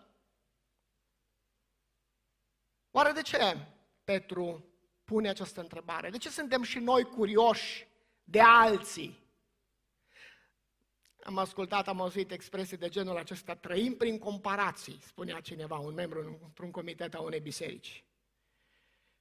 Oare 2.92 3.12
de 3.12 3.22
ce 3.22 3.68
Petru 4.04 4.66
pune 5.04 5.30
această 5.30 5.62
întrebare? 5.62 6.10
De 6.10 6.18
ce 6.18 6.30
suntem 6.30 6.64
și 6.64 6.80
noi 6.80 7.04
curioși 7.04 7.88
de 8.24 8.42
alții? 8.42 9.22
Am 11.24 11.38
ascultat, 11.38 11.88
am 11.88 12.02
auzit 12.02 12.32
expresii 12.32 12.78
de 12.78 12.90
genul 12.90 13.18
acesta, 13.18 13.56
trăim 13.56 13.96
prin 13.96 14.20
comparații, 14.20 15.00
spunea 15.02 15.40
cineva, 15.40 15.78
un 15.78 15.94
membru 15.94 16.40
într-un 16.44 16.72
comitet 16.72 17.14
a 17.14 17.22
unei 17.22 17.40
biserici. 17.40 18.04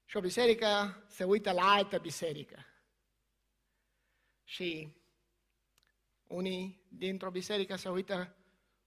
Și 0.05 0.17
o 0.17 0.21
biserică 0.21 1.03
se 1.09 1.25
uită 1.25 1.53
la 1.53 1.73
altă 1.73 1.99
biserică. 1.99 2.67
Și 4.45 4.97
unii 6.27 6.87
dintr-o 6.89 7.31
biserică 7.31 7.77
se 7.77 7.89
uită 7.89 8.37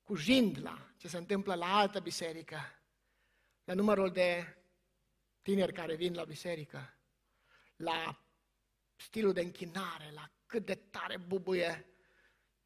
cu 0.03 0.15
jind 0.15 0.61
la 0.61 0.89
ce 0.97 1.07
se 1.07 1.17
întâmplă 1.17 1.55
la 1.55 1.77
altă 1.77 1.99
biserică, 1.99 2.57
la 3.63 3.73
numărul 3.73 4.11
de 4.11 4.57
tineri 5.45 5.73
care 5.73 5.95
vin 5.95 6.13
la 6.13 6.23
biserică, 6.23 6.97
la 7.75 8.25
stilul 8.95 9.33
de 9.33 9.41
închinare, 9.41 10.11
la 10.11 10.31
cât 10.45 10.65
de 10.65 10.75
tare 10.75 11.17
bubuie 11.17 11.85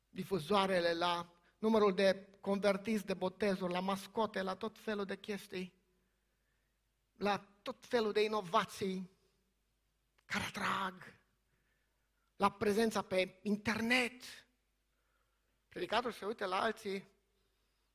difuzoarele, 0.10 0.94
la 0.94 1.34
numărul 1.58 1.94
de 1.94 2.38
convertiți 2.42 3.06
de 3.06 3.14
botezuri, 3.14 3.74
la 3.74 3.80
mascote, 3.80 4.42
la 4.42 4.56
tot 4.56 4.78
felul 4.78 5.06
de 5.06 5.18
chestii, 5.18 5.74
la 7.16 7.38
tot 7.62 7.86
felul 7.86 8.12
de 8.12 8.24
inovații 8.24 9.12
care 10.26 10.44
atrag, 10.44 11.20
la 12.36 12.52
prezența 12.52 13.02
pe 13.02 13.40
internet. 13.42 14.24
Predicatorul 15.70 16.12
se 16.12 16.26
uită 16.26 16.46
la 16.46 16.62
alții, 16.62 17.08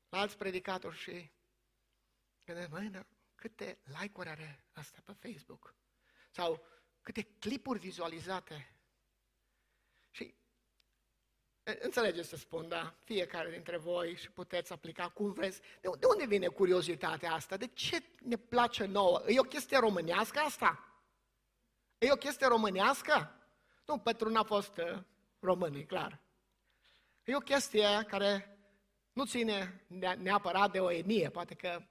la 0.09 0.19
alți 0.19 0.37
predicatori 0.37 0.97
și 0.97 1.31
gândește, 2.45 2.71
măi, 2.71 2.91
câte 3.49 3.79
like-uri 4.01 4.29
are 4.29 4.65
asta 4.73 4.99
pe 5.05 5.29
Facebook? 5.29 5.75
Sau 6.31 6.67
câte 7.03 7.23
clipuri 7.23 7.79
vizualizate? 7.79 8.77
Și 10.11 10.35
Înțelegeți 11.63 12.29
să 12.29 12.37
spun, 12.37 12.69
da? 12.69 12.95
Fiecare 13.05 13.51
dintre 13.51 13.77
voi 13.77 14.17
și 14.17 14.31
puteți 14.31 14.73
aplica 14.73 15.09
cum 15.09 15.33
vreți. 15.33 15.61
De, 15.81 15.89
de 15.99 16.07
unde 16.07 16.27
vine 16.27 16.47
curiozitatea 16.47 17.33
asta? 17.33 17.57
De 17.57 17.67
ce 17.67 18.03
ne 18.23 18.37
place 18.37 18.85
nouă? 18.85 19.23
E 19.27 19.41
o 19.41 19.43
chestie 19.43 19.79
românească 19.79 20.39
asta? 20.39 21.03
E 21.99 22.13
o 22.13 22.17
chestie 22.17 22.47
românească? 22.47 23.41
Nu, 23.87 23.99
Petru 23.99 24.29
n-a 24.29 24.45
fost 24.45 24.77
uh, 24.77 25.03
român, 25.39 25.75
e 25.75 25.83
clar. 25.83 26.21
E 27.25 27.37
o 27.37 27.39
chestie 27.39 28.05
care 28.07 28.59
nu 29.13 29.25
ține 29.25 29.85
neapărat 30.19 30.73
de 30.73 30.81
o 30.81 30.91
etnie, 30.91 31.31
poate 31.31 31.55
că 31.55 31.83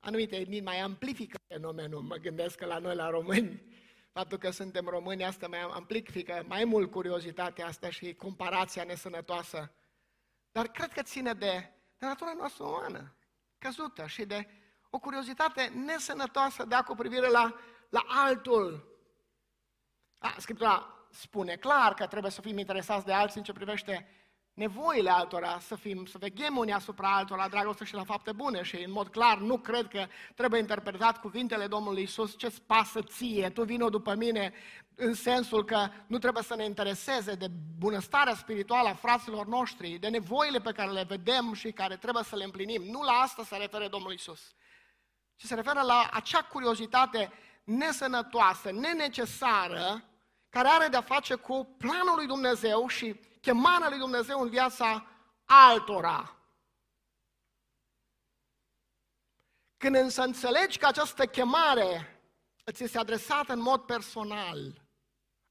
anumite 0.00 0.36
etnii 0.36 0.60
mai 0.60 0.80
amplifică 0.80 1.38
fenomenul. 1.48 2.02
Mă 2.02 2.16
gândesc 2.16 2.56
că 2.56 2.66
la 2.66 2.78
noi, 2.78 2.94
la 2.94 3.10
români, 3.10 3.62
faptul 4.12 4.38
că 4.38 4.50
suntem 4.50 4.86
români, 4.86 5.24
asta 5.24 5.48
mai 5.48 5.60
amplifică 5.60 6.44
mai 6.48 6.64
mult 6.64 6.90
curiozitatea 6.90 7.66
asta 7.66 7.90
și 7.90 8.14
comparația 8.14 8.84
nesănătoasă. 8.84 9.72
Dar 10.52 10.66
cred 10.66 10.92
că 10.92 11.02
ține 11.02 11.32
de, 11.32 11.70
de 11.98 12.06
natura 12.06 12.32
noastră 12.36 12.64
umană, 12.64 13.16
căzută 13.58 14.06
și 14.06 14.24
de 14.24 14.46
o 14.90 14.98
curiozitate 14.98 15.72
nesănătoasă 15.84 16.64
de 16.64 16.74
a 16.74 16.82
cu 16.82 16.94
privire 16.94 17.28
la, 17.28 17.54
la 17.88 18.04
altul. 18.06 18.98
A, 20.18 20.34
Scriptura 20.38 21.06
spune 21.10 21.56
clar 21.56 21.94
că 21.94 22.06
trebuie 22.06 22.30
să 22.30 22.40
fim 22.40 22.58
interesați 22.58 23.04
de 23.04 23.12
alții 23.12 23.38
în 23.38 23.44
ce 23.44 23.52
privește 23.52 24.08
nevoile 24.56 25.10
altora, 25.10 25.58
să 25.58 25.74
fim, 25.74 26.06
să 26.06 26.18
veghem 26.18 26.56
unii 26.56 26.72
asupra 26.72 27.16
altora, 27.16 27.48
dragoste 27.48 27.84
și 27.84 27.94
la 27.94 28.04
fapte 28.04 28.32
bune 28.32 28.62
și 28.62 28.76
în 28.76 28.92
mod 28.92 29.08
clar 29.08 29.38
nu 29.38 29.58
cred 29.58 29.88
că 29.88 30.06
trebuie 30.34 30.60
interpretat 30.60 31.20
cuvintele 31.20 31.66
Domnului 31.66 32.02
Isus 32.02 32.38
ce-ți 32.38 32.62
pasă 32.62 33.02
ție, 33.02 33.50
tu 33.50 33.64
vino 33.64 33.88
după 33.88 34.14
mine 34.14 34.52
în 34.94 35.14
sensul 35.14 35.64
că 35.64 35.88
nu 36.06 36.18
trebuie 36.18 36.42
să 36.42 36.54
ne 36.54 36.64
intereseze 36.64 37.34
de 37.34 37.46
bunăstarea 37.78 38.34
spirituală 38.34 38.88
a 38.88 38.94
fraților 38.94 39.46
noștri, 39.46 39.98
de 39.98 40.08
nevoile 40.08 40.60
pe 40.60 40.72
care 40.72 40.90
le 40.90 41.04
vedem 41.08 41.52
și 41.52 41.72
care 41.72 41.96
trebuie 41.96 42.22
să 42.22 42.36
le 42.36 42.44
împlinim. 42.44 42.82
Nu 42.82 43.02
la 43.02 43.12
asta 43.12 43.44
se 43.44 43.56
referă 43.56 43.88
Domnul 43.88 44.12
Isus, 44.12 44.54
ci 45.34 45.44
se 45.44 45.54
referă 45.54 45.82
la 45.82 46.08
acea 46.12 46.42
curiozitate 46.42 47.32
nesănătoasă, 47.64 48.70
nenecesară, 48.72 50.04
care 50.48 50.68
are 50.68 50.88
de-a 50.88 51.00
face 51.00 51.34
cu 51.34 51.74
planul 51.78 52.14
lui 52.16 52.26
Dumnezeu 52.26 52.86
și 52.86 53.20
chemarea 53.46 53.88
lui 53.88 53.98
Dumnezeu 53.98 54.40
în 54.40 54.48
viața 54.48 55.06
altora. 55.44 56.36
Când 59.76 59.94
însă 59.94 60.22
înțelegi 60.22 60.78
că 60.78 60.86
această 60.86 61.26
chemare 61.26 62.20
îți 62.64 62.82
este 62.82 62.98
adresată 62.98 63.52
în 63.52 63.60
mod 63.60 63.80
personal, 63.80 64.84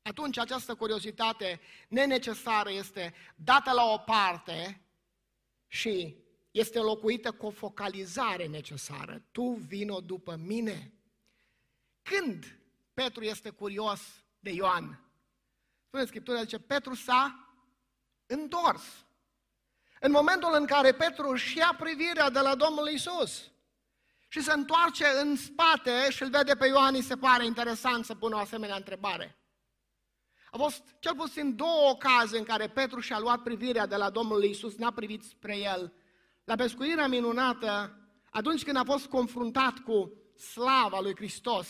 atunci 0.01 0.37
această 0.37 0.75
curiozitate 0.75 1.59
nenecesară 1.87 2.71
este 2.71 3.13
dată 3.35 3.71
la 3.71 3.83
o 3.83 3.97
parte 3.97 4.81
și 5.67 6.15
este 6.51 6.79
locuită 6.79 7.31
cu 7.31 7.45
o 7.45 7.51
focalizare 7.51 8.47
necesară. 8.47 9.23
Tu 9.31 9.51
vino 9.51 9.99
după 9.99 10.35
mine. 10.35 10.93
Când 12.01 12.59
Petru 12.93 13.23
este 13.23 13.49
curios 13.49 14.01
de 14.39 14.51
Ioan? 14.51 14.99
Spune 15.87 16.05
Scriptura, 16.05 16.41
zice, 16.41 16.59
Petru 16.59 16.93
s-a 16.93 17.44
întors. 18.25 18.83
În 19.99 20.11
momentul 20.11 20.53
în 20.53 20.65
care 20.65 20.93
Petru 20.93 21.27
își 21.27 21.57
ia 21.57 21.75
privirea 21.79 22.29
de 22.29 22.39
la 22.39 22.55
Domnul 22.55 22.87
Isus 22.87 23.51
și 24.27 24.41
se 24.41 24.51
întoarce 24.51 25.05
în 25.21 25.35
spate 25.35 26.09
și 26.09 26.23
îl 26.23 26.29
vede 26.29 26.55
pe 26.55 26.67
Ioan, 26.67 27.01
se 27.01 27.17
pare 27.17 27.45
interesant 27.45 28.05
să 28.05 28.15
pună 28.15 28.35
o 28.35 28.39
asemenea 28.39 28.75
întrebare. 28.75 29.39
A 30.51 30.57
fost 30.57 30.83
cel 30.99 31.15
puțin 31.15 31.55
două 31.55 31.89
ocazii 31.89 32.37
în 32.37 32.43
care 32.43 32.67
Petru 32.67 32.99
și-a 32.99 33.19
luat 33.19 33.41
privirea 33.41 33.85
de 33.85 33.95
la 33.95 34.09
Domnul 34.09 34.43
Isus, 34.43 34.75
n-a 34.75 34.91
privit 34.91 35.23
spre 35.23 35.57
el. 35.57 35.93
La 36.43 36.55
pescuirea 36.55 37.07
minunată, 37.07 37.99
atunci 38.29 38.63
când 38.63 38.77
a 38.77 38.83
fost 38.83 39.05
confruntat 39.05 39.79
cu 39.79 40.13
slava 40.37 40.99
lui 40.99 41.15
Hristos, 41.15 41.67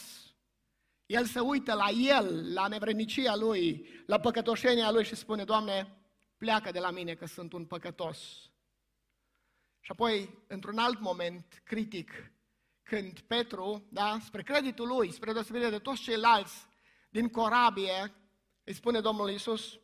el 1.05 1.25
se 1.25 1.39
uită 1.39 1.73
la 1.73 1.89
el, 1.89 2.53
la 2.53 2.67
nevrednicia 2.67 3.35
lui, 3.35 3.89
la 4.05 4.19
păcătoșenia 4.19 4.91
lui 4.91 5.05
și 5.05 5.15
spune, 5.15 5.43
Doamne, 5.43 6.04
pleacă 6.45 6.71
de 6.71 6.79
la 6.79 6.91
mine 6.91 7.15
că 7.15 7.25
sunt 7.25 7.53
un 7.53 7.65
păcătos. 7.65 8.49
Și 9.79 9.91
apoi, 9.91 10.43
într-un 10.47 10.77
alt 10.77 10.99
moment 10.99 11.61
critic, 11.63 12.31
când 12.83 13.19
Petru, 13.19 13.87
da, 13.89 14.17
spre 14.25 14.43
creditul 14.43 14.87
lui, 14.87 15.11
spre 15.11 15.33
deosebire 15.33 15.69
de 15.69 15.79
toți 15.79 16.01
ceilalți 16.01 16.67
din 17.09 17.29
corabie, 17.29 18.13
îi 18.63 18.73
spune 18.73 19.01
Domnul 19.01 19.29
Iisus, 19.29 19.79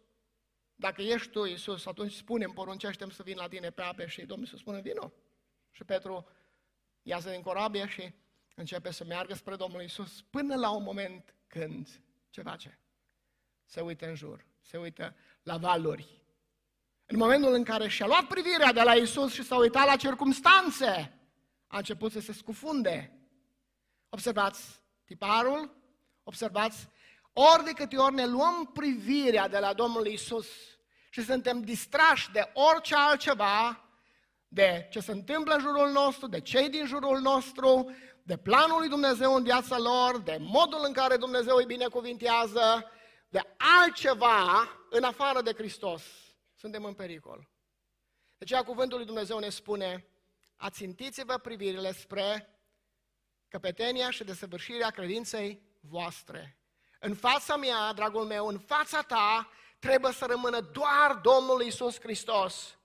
dacă 0.75 1.01
ești 1.01 1.29
tu, 1.29 1.45
Iisus, 1.45 1.85
atunci 1.85 2.11
spune-mi, 2.11 2.53
poruncește 2.53 3.09
să 3.09 3.23
vin 3.23 3.37
la 3.37 3.47
tine 3.47 3.69
pe 3.69 3.81
ape 3.81 4.07
și 4.07 4.25
Domnul 4.25 4.45
Iisus 4.45 4.59
spune, 4.59 4.81
vino. 4.81 5.13
Și 5.71 5.83
Petru 5.83 6.27
iasă 7.01 7.29
din 7.29 7.41
corabie 7.41 7.87
și 7.87 8.13
începe 8.55 8.91
să 8.91 9.03
meargă 9.03 9.33
spre 9.33 9.55
Domnul 9.55 9.81
Iisus 9.81 10.21
până 10.21 10.55
la 10.55 10.69
un 10.69 10.83
moment 10.83 11.35
când 11.47 12.01
ce 12.29 12.41
face? 12.41 12.79
Se 13.65 13.81
uită 13.81 14.07
în 14.07 14.15
jur, 14.15 14.45
se 14.61 14.77
uită 14.77 15.15
la 15.43 15.57
valuri, 15.57 16.20
în 17.11 17.17
momentul 17.17 17.53
în 17.53 17.63
care 17.63 17.87
și-a 17.87 18.05
luat 18.05 18.23
privirea 18.23 18.73
de 18.73 18.81
la 18.81 18.93
Isus 18.93 19.33
și 19.33 19.43
s-a 19.43 19.55
uitat 19.55 19.85
la 19.85 19.95
circumstanțe, 19.95 21.19
a 21.67 21.77
început 21.77 22.11
să 22.11 22.19
se 22.19 22.33
scufunde. 22.33 23.19
Observați 24.09 24.81
tiparul, 25.05 25.75
observați 26.23 26.87
Ori 27.33 27.63
de 27.63 27.71
câte 27.71 27.97
ori 27.97 28.13
ne 28.13 28.25
luăm 28.25 28.69
privirea 28.73 29.47
de 29.47 29.57
la 29.57 29.73
Domnul 29.73 30.07
Isus 30.07 30.47
și 31.09 31.23
suntem 31.23 31.61
distrași 31.61 32.31
de 32.31 32.51
orice 32.53 32.95
altceva, 32.95 33.85
de 34.47 34.87
ce 34.91 34.99
se 34.99 35.11
întâmplă 35.11 35.53
în 35.53 35.59
jurul 35.59 35.91
nostru, 35.91 36.27
de 36.27 36.39
cei 36.41 36.69
din 36.69 36.85
jurul 36.85 37.19
nostru, 37.19 37.95
de 38.23 38.37
planul 38.37 38.79
lui 38.79 38.89
Dumnezeu 38.89 39.33
în 39.33 39.43
viața 39.43 39.77
lor, 39.77 40.19
de 40.19 40.37
modul 40.39 40.81
în 40.83 40.93
care 40.93 41.17
Dumnezeu 41.17 41.55
îi 41.55 41.65
binecuvintează, 41.65 42.91
de 43.29 43.41
altceva 43.81 44.69
în 44.89 45.03
afară 45.03 45.41
de 45.41 45.53
Hristos, 45.53 46.03
suntem 46.61 46.85
în 46.85 46.93
pericol. 46.93 47.49
De 48.37 48.43
aceea 48.43 48.63
cuvântul 48.63 48.97
lui 48.97 49.05
Dumnezeu 49.05 49.39
ne 49.39 49.49
spune, 49.49 50.05
ațintiți-vă 50.55 51.37
privirile 51.37 51.91
spre 51.91 52.59
căpetenia 53.47 54.09
și 54.09 54.23
desăvârșirea 54.23 54.89
credinței 54.89 55.61
voastre. 55.79 56.57
În 56.99 57.15
fața 57.15 57.55
mea, 57.55 57.93
dragul 57.93 58.25
meu, 58.25 58.47
în 58.47 58.59
fața 58.59 59.01
ta, 59.01 59.49
trebuie 59.79 60.11
să 60.11 60.25
rămână 60.25 60.59
doar 60.59 61.19
Domnul 61.21 61.61
Isus 61.61 61.99
Hristos 61.99 62.77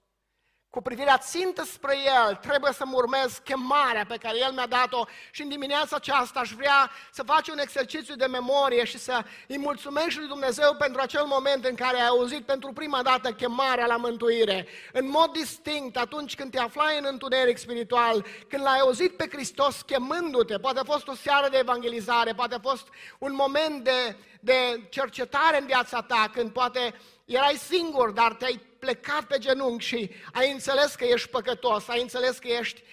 cu 0.69 0.81
privirea 0.81 1.17
țintă 1.17 1.63
spre 1.63 1.95
El, 2.27 2.35
trebuie 2.35 2.71
să-mi 2.73 2.93
urmez 2.93 3.41
chemarea 3.43 4.05
pe 4.05 4.17
care 4.17 4.37
El 4.37 4.51
mi-a 4.51 4.67
dat-o 4.67 5.05
și 5.31 5.41
în 5.41 5.49
dimineața 5.49 5.95
aceasta 5.95 6.39
aș 6.39 6.51
vrea 6.51 6.91
să 7.11 7.23
faci 7.23 7.47
un 7.47 7.57
exercițiu 7.57 8.15
de 8.15 8.25
memorie 8.25 8.85
și 8.85 8.97
să 8.97 9.23
îi 9.47 9.57
mulțumești 9.57 10.19
lui 10.19 10.27
Dumnezeu 10.27 10.75
pentru 10.75 11.01
acel 11.01 11.25
moment 11.25 11.65
în 11.65 11.75
care 11.75 11.99
ai 11.99 12.07
auzit 12.07 12.45
pentru 12.45 12.73
prima 12.73 13.01
dată 13.01 13.31
chemarea 13.31 13.85
la 13.85 13.95
mântuire. 13.95 14.67
În 14.93 15.09
mod 15.09 15.31
distinct, 15.31 15.97
atunci 15.97 16.35
când 16.35 16.51
te 16.51 16.59
aflai 16.59 16.97
în 16.97 17.05
întuneric 17.09 17.57
spiritual, 17.57 18.25
când 18.47 18.63
l-ai 18.63 18.79
auzit 18.79 19.17
pe 19.17 19.27
Hristos 19.31 19.81
chemându-te, 19.81 20.57
poate 20.57 20.79
a 20.79 20.83
fost 20.83 21.07
o 21.07 21.15
seară 21.15 21.49
de 21.49 21.57
evangelizare, 21.57 22.33
poate 22.33 22.55
a 22.55 22.59
fost 22.59 22.87
un 23.17 23.33
moment 23.33 23.83
de, 23.83 24.15
de 24.39 24.87
cercetare 24.89 25.59
în 25.59 25.65
viața 25.65 26.01
ta, 26.01 26.29
când 26.33 26.51
poate 26.51 26.93
erai 27.27 27.55
singur, 27.55 28.11
dar 28.11 28.33
te-ai 28.33 28.61
plecat 28.79 29.23
pe 29.23 29.37
genunchi 29.37 29.85
și 29.85 30.11
ai 30.33 30.51
înțeles 30.51 30.95
că 30.95 31.03
ești 31.03 31.29
păcătos, 31.29 31.87
ai 31.87 32.01
înțeles 32.01 32.37
că 32.37 32.47
ești 32.47 32.83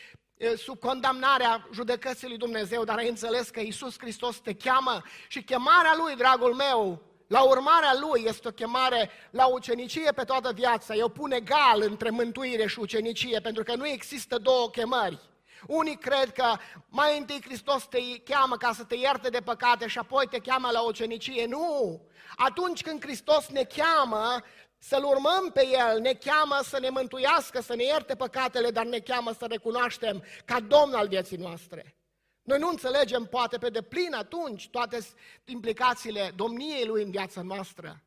sub 0.57 0.79
condamnarea 0.79 1.68
judecății 1.73 2.29
lui 2.29 2.37
Dumnezeu, 2.37 2.85
dar 2.85 2.99
ai 2.99 3.09
înțeles 3.09 3.49
că 3.49 3.61
Isus 3.61 3.99
Hristos 3.99 4.37
te 4.37 4.55
cheamă 4.55 5.03
și 5.29 5.42
chemarea 5.42 5.94
Lui, 5.97 6.16
dragul 6.16 6.55
meu, 6.55 7.03
la 7.27 7.42
urmarea 7.42 7.94
Lui 8.01 8.25
este 8.27 8.49
o 8.49 8.51
chemare 8.51 9.11
la 9.31 9.47
ucenicie 9.47 10.12
pe 10.12 10.25
toată 10.25 10.53
viața. 10.53 10.94
Eu 10.94 11.09
pun 11.09 11.33
egal 11.33 11.83
între 11.83 12.11
mântuire 12.11 12.66
și 12.66 12.79
ucenicie, 12.79 13.40
pentru 13.40 13.62
că 13.62 13.75
nu 13.75 13.87
există 13.87 14.38
două 14.38 14.70
chemări. 14.70 15.18
Unii 15.66 15.96
cred 15.96 16.33
că 16.33 16.57
mai 16.88 17.18
întâi 17.18 17.42
Hristos 17.42 17.87
te 17.87 17.98
cheamă 18.24 18.57
ca 18.57 18.72
să 18.72 18.85
te 18.85 18.94
ierte 18.94 19.29
de 19.29 19.40
păcate 19.40 19.87
și 19.87 19.98
apoi 19.98 20.27
te 20.27 20.38
cheamă 20.38 20.70
la 20.70 20.81
ucenicie. 20.81 21.46
Nu! 21.46 22.00
Atunci 22.37 22.83
când 22.83 23.00
Hristos 23.00 23.48
ne 23.48 23.64
cheamă, 23.64 24.42
să-L 24.79 25.05
urmăm 25.05 25.50
pe 25.53 25.66
El, 25.66 26.00
ne 26.00 26.12
cheamă 26.12 26.61
să 26.62 26.79
ne 26.79 26.88
mântuiască, 26.88 27.61
să 27.61 27.74
ne 27.74 27.85
ierte 27.85 28.14
păcatele, 28.14 28.70
dar 28.70 28.85
ne 28.85 28.98
cheamă 28.98 29.33
să 29.33 29.46
recunoaștem 29.46 30.24
ca 30.44 30.61
Domn 30.61 30.94
al 30.94 31.09
vieții 31.09 31.37
noastre. 31.37 31.96
Noi 32.42 32.59
nu 32.59 32.68
înțelegem 32.68 33.24
poate 33.24 33.59
pe 33.59 33.70
deplin 33.70 34.14
atunci 34.14 34.68
toate 34.68 34.98
implicațiile 35.44 36.33
domniei 36.37 36.87
Lui 36.87 37.03
în 37.03 37.11
viața 37.11 37.42
noastră, 37.42 38.03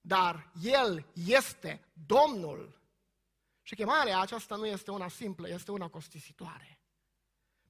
dar 0.00 0.50
El 0.62 1.06
este 1.26 1.80
Domnul. 2.06 2.80
Și 3.62 3.74
chemarea 3.74 4.20
aceasta 4.20 4.56
nu 4.56 4.66
este 4.66 4.90
una 4.90 5.08
simplă, 5.08 5.48
este 5.48 5.70
una 5.70 5.88
costisitoare. 5.88 6.75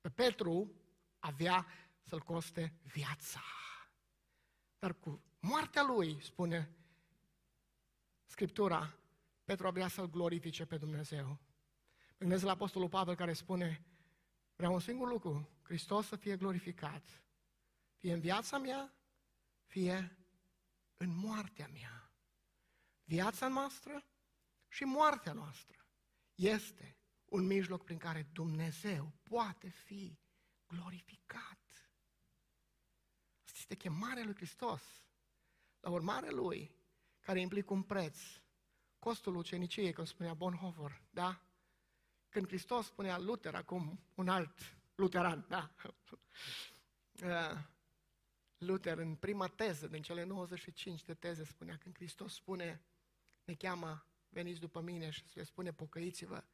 Pe 0.06 0.12
Petru 0.12 0.72
avea 1.18 1.66
să-l 2.02 2.20
coste 2.20 2.74
viața. 2.82 3.42
Dar 4.78 4.94
cu 4.94 5.22
moartea 5.40 5.82
lui, 5.82 6.22
spune 6.22 6.76
Scriptura, 8.24 8.98
Petru 9.44 9.70
vrea 9.70 9.88
să-L 9.88 10.10
glorifice 10.10 10.66
pe 10.66 10.76
Dumnezeu. 10.76 11.38
Gândesc 12.18 12.44
la 12.44 12.50
Apostolul 12.50 12.88
Pavel 12.88 13.14
care 13.14 13.32
spune, 13.32 13.84
vreau 14.56 14.72
un 14.72 14.80
singur 14.80 15.08
lucru, 15.08 15.48
Hristos 15.62 16.06
să 16.06 16.16
fie 16.16 16.36
glorificat, 16.36 17.22
fie 17.96 18.12
în 18.12 18.20
viața 18.20 18.58
mea, 18.58 18.94
fie 19.64 20.16
în 20.96 21.16
moartea 21.16 21.68
mea. 21.68 22.12
Viața 23.04 23.48
noastră 23.48 24.04
și 24.68 24.84
moartea 24.84 25.32
noastră 25.32 25.86
este 26.34 26.96
un 27.28 27.46
mijloc 27.46 27.84
prin 27.84 27.98
care 27.98 28.28
Dumnezeu 28.32 29.12
poate 29.22 29.68
fi 29.68 30.18
glorificat. 30.66 31.90
Asta 33.44 33.58
este 33.58 33.74
chemarea 33.74 34.24
lui 34.24 34.34
Hristos. 34.34 34.82
La 35.80 35.90
urmare 35.90 36.30
lui, 36.30 36.74
care 37.20 37.40
implică 37.40 37.72
un 37.72 37.82
preț. 37.82 38.18
Costul 38.98 39.36
uceniciei, 39.36 39.92
cum 39.92 40.04
spunea 40.04 40.34
Bonhoeffer, 40.34 41.02
da? 41.10 41.40
Când 42.28 42.46
Hristos 42.46 42.86
spunea 42.86 43.18
Luther, 43.18 43.54
acum 43.54 44.00
un 44.14 44.28
alt 44.28 44.76
luteran, 44.94 45.46
da? 45.48 45.74
Uh, 47.22 47.58
Luther, 48.66 48.98
în 48.98 49.14
prima 49.14 49.48
teză, 49.48 49.88
din 49.88 50.02
cele 50.02 50.24
95 50.24 51.02
de 51.02 51.14
teze, 51.14 51.44
spunea, 51.44 51.76
când 51.76 51.94
Hristos 51.94 52.34
spune, 52.34 52.84
ne 53.44 53.54
cheamă, 53.54 54.06
veniți 54.28 54.60
după 54.60 54.80
mine 54.80 55.10
și 55.10 55.28
se 55.28 55.42
spune, 55.42 55.72
pocăiți-vă, 55.72 56.44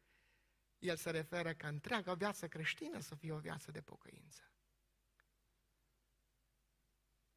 el 0.82 0.96
se 0.96 1.10
referă 1.10 1.52
ca 1.54 1.68
întreaga 1.68 2.14
viață 2.14 2.48
creștină 2.48 3.00
să 3.00 3.14
fie 3.14 3.32
o 3.32 3.38
viață 3.38 3.70
de 3.70 3.80
pocăință. 3.80 4.42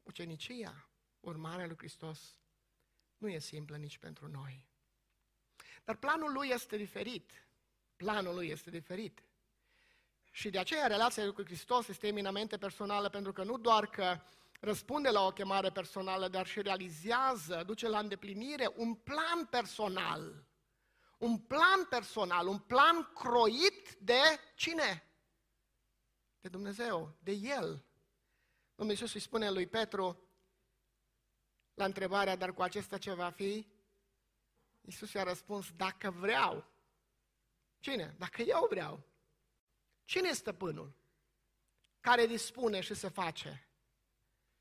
Ucenicia, 0.02 0.88
urmarea 1.20 1.66
lui 1.66 1.76
Hristos, 1.76 2.38
nu 3.16 3.28
e 3.28 3.38
simplă 3.38 3.76
nici 3.76 3.98
pentru 3.98 4.28
noi. 4.28 4.66
Dar 5.84 5.96
planul 5.96 6.32
lui 6.32 6.48
este 6.48 6.76
diferit. 6.76 7.46
Planul 7.96 8.34
lui 8.34 8.48
este 8.48 8.70
diferit. 8.70 9.22
Și 10.30 10.50
de 10.50 10.58
aceea 10.58 10.86
relația 10.86 11.32
cu 11.32 11.42
Hristos 11.42 11.88
este 11.88 12.06
eminamente 12.06 12.58
personală, 12.58 13.08
pentru 13.08 13.32
că 13.32 13.44
nu 13.44 13.58
doar 13.58 13.86
că 13.86 14.20
răspunde 14.60 15.10
la 15.10 15.26
o 15.26 15.32
chemare 15.32 15.70
personală, 15.70 16.28
dar 16.28 16.46
și 16.46 16.62
realizează, 16.62 17.62
duce 17.66 17.88
la 17.88 17.98
îndeplinire 17.98 18.72
un 18.76 18.94
plan 18.94 19.46
personal. 19.50 20.45
Un 21.16 21.38
plan 21.38 21.84
personal, 21.88 22.46
un 22.46 22.58
plan 22.58 23.12
croit 23.14 23.96
de 23.98 24.20
cine? 24.54 25.10
De 26.40 26.48
Dumnezeu, 26.48 27.16
de 27.22 27.32
El. 27.32 27.84
Domnul 28.74 28.94
Iisus 28.94 29.14
îi 29.14 29.20
spune 29.20 29.50
lui 29.50 29.66
Petru, 29.66 30.28
la 31.74 31.84
întrebarea, 31.84 32.36
dar 32.36 32.52
cu 32.52 32.62
acesta 32.62 32.98
ce 32.98 33.12
va 33.12 33.30
fi? 33.30 33.66
Iisus 34.80 35.12
i-a 35.12 35.22
răspuns, 35.22 35.72
dacă 35.76 36.10
vreau. 36.10 36.64
Cine? 37.78 38.14
Dacă 38.18 38.42
eu 38.42 38.66
vreau. 38.70 39.02
Cine 40.04 40.28
este 40.28 40.40
stăpânul? 40.40 40.92
Care 42.00 42.26
dispune 42.26 42.80
și 42.80 42.94
se 42.94 43.08
face? 43.08 43.68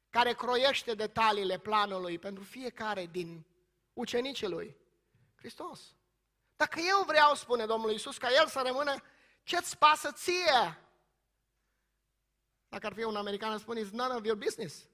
Care 0.09 0.33
croiește 0.33 0.93
detaliile 0.93 1.59
planului 1.59 2.19
pentru 2.19 2.43
fiecare 2.43 3.05
din 3.05 3.45
ucenicii 3.93 4.47
lui? 4.47 4.77
Hristos. 5.35 5.95
Dacă 6.55 6.79
eu 6.79 7.03
vreau, 7.03 7.35
spune 7.35 7.65
Domnul 7.65 7.91
Iisus, 7.91 8.17
ca 8.17 8.31
El 8.31 8.47
să 8.47 8.61
rămână, 8.65 9.03
ce-ți 9.43 9.77
pasă 9.77 10.11
ție? 10.11 10.79
Dacă 12.67 12.85
ar 12.85 12.93
fi 12.93 13.03
un 13.03 13.15
american, 13.15 13.57
spune, 13.57 13.81
it's 13.83 13.91
none 13.91 14.13
of 14.13 14.25
your 14.25 14.37
business. 14.37 14.87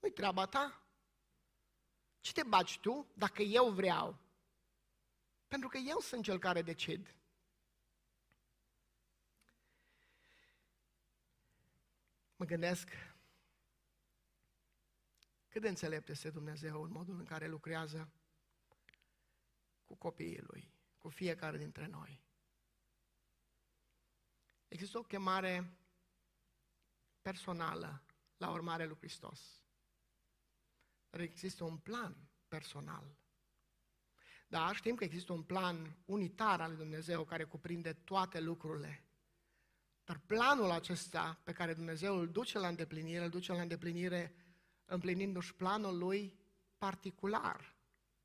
Nu-i 0.00 0.12
treaba 0.12 0.46
ta. 0.46 0.80
Ce 2.20 2.32
te 2.32 2.42
baci 2.42 2.78
tu 2.78 3.06
dacă 3.14 3.42
eu 3.42 3.70
vreau? 3.70 4.18
Pentru 5.48 5.68
că 5.68 5.76
eu 5.76 5.98
sunt 6.00 6.24
cel 6.24 6.38
care 6.38 6.62
decid. 6.62 7.14
Mă 12.36 12.44
gândesc 12.44 12.88
cât 15.48 15.62
de 15.62 15.68
înțelept 15.68 16.08
este 16.08 16.30
Dumnezeu 16.30 16.82
în 16.82 16.90
modul 16.90 17.18
în 17.18 17.24
care 17.24 17.46
lucrează 17.46 18.08
cu 19.84 19.94
copiii 19.94 20.40
Lui, 20.40 20.75
cu 21.06 21.12
fiecare 21.12 21.58
dintre 21.58 21.86
noi. 21.86 22.22
Există 24.68 24.98
o 24.98 25.02
chemare 25.02 25.78
personală 27.22 28.02
la 28.36 28.50
urmare 28.50 28.86
lui 28.86 28.96
Hristos. 28.96 29.62
Dar 31.10 31.20
există 31.20 31.64
un 31.64 31.78
plan 31.78 32.16
personal. 32.48 33.16
Da, 34.48 34.72
știm 34.72 34.94
că 34.94 35.04
există 35.04 35.32
un 35.32 35.42
plan 35.42 35.96
unitar 36.04 36.60
al 36.60 36.68
lui 36.68 36.78
Dumnezeu 36.78 37.24
care 37.24 37.44
cuprinde 37.44 37.92
toate 37.92 38.40
lucrurile. 38.40 39.04
Dar 40.04 40.18
planul 40.18 40.70
acesta 40.70 41.40
pe 41.44 41.52
care 41.52 41.74
Dumnezeu 41.74 42.18
îl 42.18 42.30
duce 42.30 42.58
la 42.58 42.68
îndeplinire, 42.68 43.24
îl 43.24 43.30
duce 43.30 43.52
la 43.52 43.60
îndeplinire 43.60 44.34
împlinindu-și 44.84 45.54
planul 45.54 45.98
lui 45.98 46.38
particular 46.78 47.76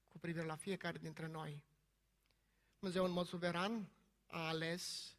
cu 0.07 0.19
privire 0.19 0.45
la 0.45 0.55
fiecare 0.55 0.97
dintre 0.97 1.27
noi. 1.27 1.69
Dumnezeu 2.81 3.05
în 3.05 3.11
mod 3.11 3.27
suveran 3.27 3.89
a 4.27 4.47
ales 4.47 5.15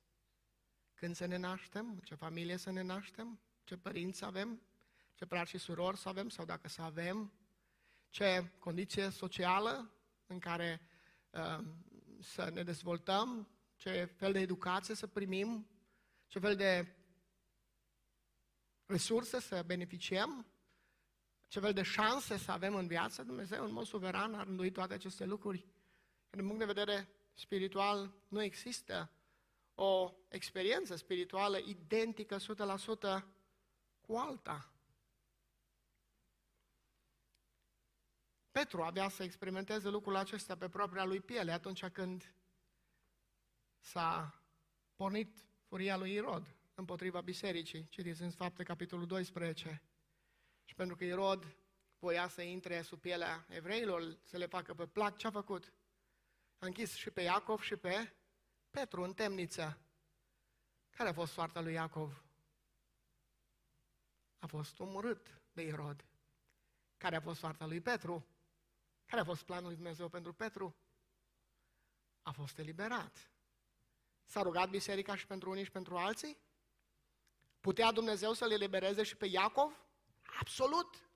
când 0.94 1.16
să 1.16 1.27
ne 1.27 1.37
naștem, 1.37 2.01
ce 2.05 2.14
familie 2.14 2.57
să 2.57 2.70
ne 2.70 2.83
naștem, 2.83 3.40
ce 3.64 3.77
părinți 3.77 4.18
să 4.18 4.25
avem, 4.25 4.62
ce 5.14 5.25
frați 5.25 5.51
și 5.51 5.59
surori 5.59 5.98
să 5.98 6.09
avem 6.09 6.29
sau 6.29 6.44
dacă 6.44 6.68
să 6.68 6.83
avem, 6.83 7.33
ce 8.09 8.53
condiție 8.59 9.11
socială 9.11 9.90
în 10.27 10.38
care 10.38 10.81
uh, 11.31 11.64
să 12.20 12.51
ne 12.53 12.62
dezvoltăm, 12.62 13.48
ce 13.77 14.05
fel 14.05 14.33
de 14.33 14.40
educație 14.40 14.94
să 14.94 15.07
primim, 15.07 15.68
ce 16.27 16.38
fel 16.38 16.57
de 16.57 16.96
resurse 18.87 19.40
să 19.40 19.62
beneficiem, 19.66 20.46
ce 21.48 21.61
fel 21.61 21.72
de 21.72 21.83
șanse 21.83 22.37
să 22.37 22.51
avem 22.51 22.75
în 22.75 22.87
viață. 22.87 23.22
Dumnezeu, 23.22 23.64
în 23.64 23.72
mod 23.72 23.87
suveran, 23.87 24.35
a 24.35 24.42
rânduit 24.42 24.72
toate 24.72 24.94
aceste 24.94 25.25
lucruri. 25.25 25.66
Din 26.31 26.44
punct 26.46 26.59
de 26.59 26.64
vedere 26.64 27.09
spiritual, 27.35 28.12
nu 28.29 28.42
există 28.42 29.11
o 29.75 30.12
experiență 30.29 30.97
spirituală 30.97 31.59
identică 31.59 32.37
100% 32.37 33.25
cu 34.01 34.16
alta. 34.16 34.73
Petru 38.51 38.83
avea 38.83 39.09
să 39.09 39.23
experimenteze 39.23 39.88
lucrul 39.88 40.16
acesta 40.16 40.57
pe 40.57 40.68
propria 40.68 41.05
lui 41.05 41.21
piele 41.21 41.53
atunci 41.53 41.87
când 41.87 42.35
s-a 43.79 44.42
pornit 44.95 45.47
furia 45.68 45.97
lui 45.97 46.12
Irod 46.12 46.57
împotriva 46.75 47.21
bisericii. 47.21 47.87
Citiți 47.88 48.23
în 48.23 48.31
fapte 48.31 48.62
capitolul 48.62 49.07
12. 49.07 49.83
Și 50.64 50.75
pentru 50.75 50.97
că 50.97 51.05
Irod 51.05 51.57
voia 51.99 52.29
să 52.29 52.42
intre 52.42 52.83
sub 52.83 53.01
pielea 53.01 53.47
evreilor, 53.49 54.18
să 54.23 54.37
le 54.37 54.47
facă 54.47 54.75
pe 54.75 54.87
plac, 54.87 55.16
ce 55.16 55.27
a 55.27 55.31
făcut? 55.31 55.73
A 56.62 56.66
închis 56.66 56.94
și 56.94 57.11
pe 57.11 57.20
Iacov 57.20 57.61
și 57.61 57.77
pe 57.77 58.14
Petru 58.70 59.03
în 59.03 59.14
temniță. 59.14 59.79
Care 60.90 61.09
a 61.09 61.12
fost 61.12 61.33
soarta 61.33 61.61
lui 61.61 61.72
Iacov? 61.72 62.25
A 64.38 64.46
fost 64.46 64.81
omorât 64.81 65.40
de 65.53 65.62
Irod. 65.62 66.05
Care 66.96 67.16
a 67.16 67.20
fost 67.20 67.38
soarta 67.38 67.66
lui 67.66 67.81
Petru? 67.81 68.27
Care 69.07 69.20
a 69.20 69.25
fost 69.25 69.42
planul 69.42 69.66
lui 69.66 69.75
Dumnezeu 69.75 70.09
pentru 70.09 70.33
Petru? 70.33 70.77
A 72.22 72.31
fost 72.31 72.59
eliberat. 72.59 73.31
S-a 74.25 74.42
rugat 74.42 74.68
biserica 74.68 75.16
și 75.16 75.27
pentru 75.27 75.51
unii 75.51 75.64
și 75.64 75.70
pentru 75.70 75.96
alții? 75.96 76.38
Putea 77.61 77.92
Dumnezeu 77.92 78.33
să-l 78.33 78.53
elibereze 78.53 79.03
și 79.03 79.16
pe 79.16 79.27
Iacov? 79.27 79.87
Absolut! 80.40 81.09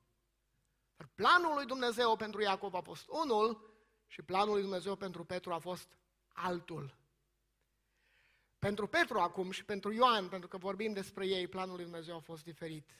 Dar 0.96 1.08
planul 1.14 1.54
lui 1.54 1.66
Dumnezeu 1.66 2.16
pentru 2.16 2.42
Iacov 2.42 2.74
a 2.74 2.80
fost 2.80 3.08
unul 3.08 3.75
și 4.06 4.22
planul 4.22 4.52
lui 4.52 4.62
Dumnezeu 4.62 4.96
pentru 4.96 5.24
Petru 5.24 5.52
a 5.52 5.58
fost 5.58 5.98
altul. 6.32 6.96
Pentru 8.58 8.86
Petru 8.86 9.18
acum 9.18 9.50
și 9.50 9.64
pentru 9.64 9.92
Ioan, 9.92 10.28
pentru 10.28 10.48
că 10.48 10.56
vorbim 10.56 10.92
despre 10.92 11.26
ei, 11.26 11.48
planul 11.48 11.74
lui 11.74 11.84
Dumnezeu 11.84 12.16
a 12.16 12.20
fost 12.20 12.44
diferit. 12.44 12.90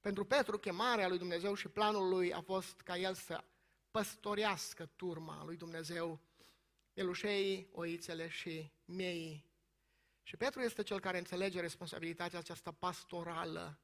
Pentru 0.00 0.24
Petru, 0.24 0.58
chemarea 0.58 1.08
lui 1.08 1.18
Dumnezeu 1.18 1.54
și 1.54 1.68
planul 1.68 2.08
lui 2.08 2.32
a 2.32 2.40
fost 2.40 2.80
ca 2.80 2.96
el 2.96 3.14
să 3.14 3.44
păstorească 3.90 4.86
turma 4.96 5.44
lui 5.44 5.56
Dumnezeu, 5.56 6.20
elușei, 6.92 7.68
oițele 7.72 8.28
și 8.28 8.72
miei. 8.84 9.44
Și 10.22 10.36
Petru 10.36 10.60
este 10.60 10.82
cel 10.82 11.00
care 11.00 11.18
înțelege 11.18 11.60
responsabilitatea 11.60 12.38
aceasta 12.38 12.70
pastorală. 12.70 13.78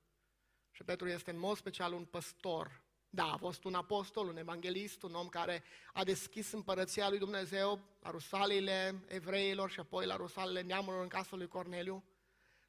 Și 0.71 0.85
Petru 0.85 1.09
este 1.09 1.31
în 1.31 1.39
mod 1.39 1.57
special 1.57 1.93
un 1.93 2.05
păstor. 2.05 2.83
Da, 3.11 3.33
a 3.33 3.37
fost 3.37 3.65
un 3.65 3.75
apostol, 3.75 4.29
un 4.29 4.37
evanghelist, 4.37 5.03
un 5.03 5.15
om 5.15 5.29
care 5.29 5.63
a 5.93 6.05
deschis 6.05 6.53
împărăția 6.53 7.09
lui 7.09 7.19
Dumnezeu 7.19 7.81
la 8.01 8.11
rusalile 8.11 9.05
evreilor 9.09 9.71
și 9.71 9.81
apoi 9.81 10.07
la 10.07 10.17
rusalile 10.17 10.61
neamurilor 10.61 11.03
în 11.03 11.09
casa 11.09 11.37
lui 11.37 11.49
Corneliu. 11.49 12.05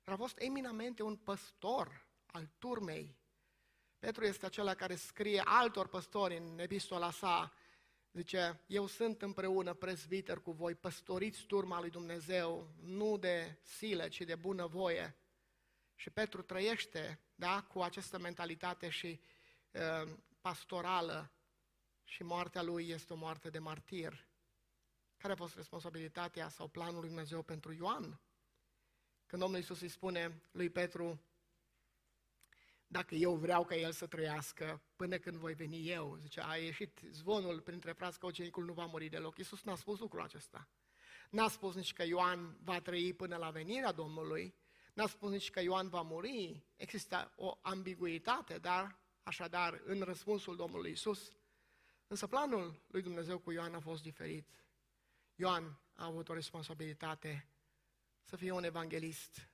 Dar 0.04 0.14
a 0.14 0.18
fost 0.18 0.36
eminamente 0.40 1.04
un 1.04 1.16
păstor 1.16 2.08
al 2.26 2.50
turmei 2.58 3.20
Petru 4.02 4.26
este 4.26 4.46
acela 4.46 4.74
care 4.74 4.96
scrie 4.96 5.42
altor 5.46 5.88
păstori 5.88 6.38
în 6.38 6.60
epistola 6.60 7.12
sa, 7.12 7.54
zice, 8.12 8.62
eu 8.68 8.88
sunt 8.88 9.22
împreună 9.22 9.74
prezbiter 9.74 10.40
cu 10.40 10.52
voi, 10.52 10.76
păstoriți 10.76 11.46
turma 11.46 11.80
lui 11.80 11.90
Dumnezeu, 11.90 12.68
nu 12.84 13.18
de 13.18 13.58
sile, 13.62 14.08
ci 14.08 14.22
de 14.22 14.36
bună 14.36 14.66
voie. 14.66 15.16
Și 15.96 16.10
Petru 16.10 16.42
trăiește 16.42 17.20
da, 17.36 17.62
cu 17.62 17.80
această 17.80 18.20
mentalitate 18.20 18.90
și 18.90 19.20
uh, 19.72 20.12
pastorală 20.42 21.32
și 22.04 22.24
moartea 22.24 22.62
lui 22.62 22.90
este 22.90 23.14
o 23.14 23.16
moarte 23.16 23.50
de 23.50 23.60
martir. 23.60 24.28
Care 25.18 25.34
a 25.34 25.36
fost 25.36 25.56
responsabilitatea 25.56 26.50
sau 26.50 26.68
planul 26.68 27.00
lui 27.00 27.08
Dumnezeu 27.08 27.42
pentru 27.42 27.74
Ioan? 27.74 28.20
Când 29.26 29.42
Domnul 29.42 29.60
Iisus 29.60 29.82
îi 29.82 29.88
spune 29.88 30.44
lui 30.52 30.70
Petru, 30.70 31.22
dacă 32.88 33.16
eu 33.16 33.36
vreau 33.36 33.66
ca 33.66 33.76
el 33.76 33.92
să 33.92 34.08
trăiască 34.08 34.82
până 34.96 35.18
când 35.18 35.36
voi 35.36 35.54
veni 35.54 35.90
eu. 35.90 36.16
Zice, 36.16 36.42
a 36.44 36.56
ieșit 36.56 37.00
zvonul 37.12 37.62
printre 37.62 37.92
frați 37.92 38.20
că 38.20 38.26
ucenicul 38.26 38.66
nu 38.66 38.74
va 38.74 38.86
muri 38.86 39.10
deloc. 39.10 39.38
Iisus 39.38 39.64
n-a 39.64 39.76
spus 39.76 40.00
lucrul 40.00 40.22
acesta. 40.22 40.70
N-a 41.30 41.48
spus 41.48 41.76
nici 41.76 41.94
că 41.94 42.04
Ioan 42.04 42.58
va 42.62 42.80
trăi 42.80 43.14
până 43.14 43.38
la 43.38 43.50
venirea 43.50 43.92
Domnului, 43.92 44.56
n-a 44.94 45.08
spus 45.08 45.32
nici 45.32 45.50
că 45.50 45.62
Ioan 45.62 45.90
va 45.90 46.02
muri. 46.02 46.66
Există 46.76 47.34
o 47.36 47.60
ambiguitate, 47.62 48.58
dar 48.58 49.01
așadar 49.32 49.82
în 49.84 50.02
răspunsul 50.02 50.56
Domnului 50.56 50.90
Iisus. 50.90 51.32
Însă 52.08 52.28
planul 52.28 52.82
lui 52.88 53.02
Dumnezeu 53.02 53.40
cu 53.40 53.52
Ioan 53.52 53.74
a 53.74 53.80
fost 53.80 54.02
diferit. 54.02 54.48
Ioan 55.36 55.80
a 55.94 56.06
avut 56.06 56.30
o 56.30 56.34
responsabilitate 56.34 57.48
să 58.24 58.36
fie 58.36 58.52
un 58.52 58.64
evanghelist 58.64 59.50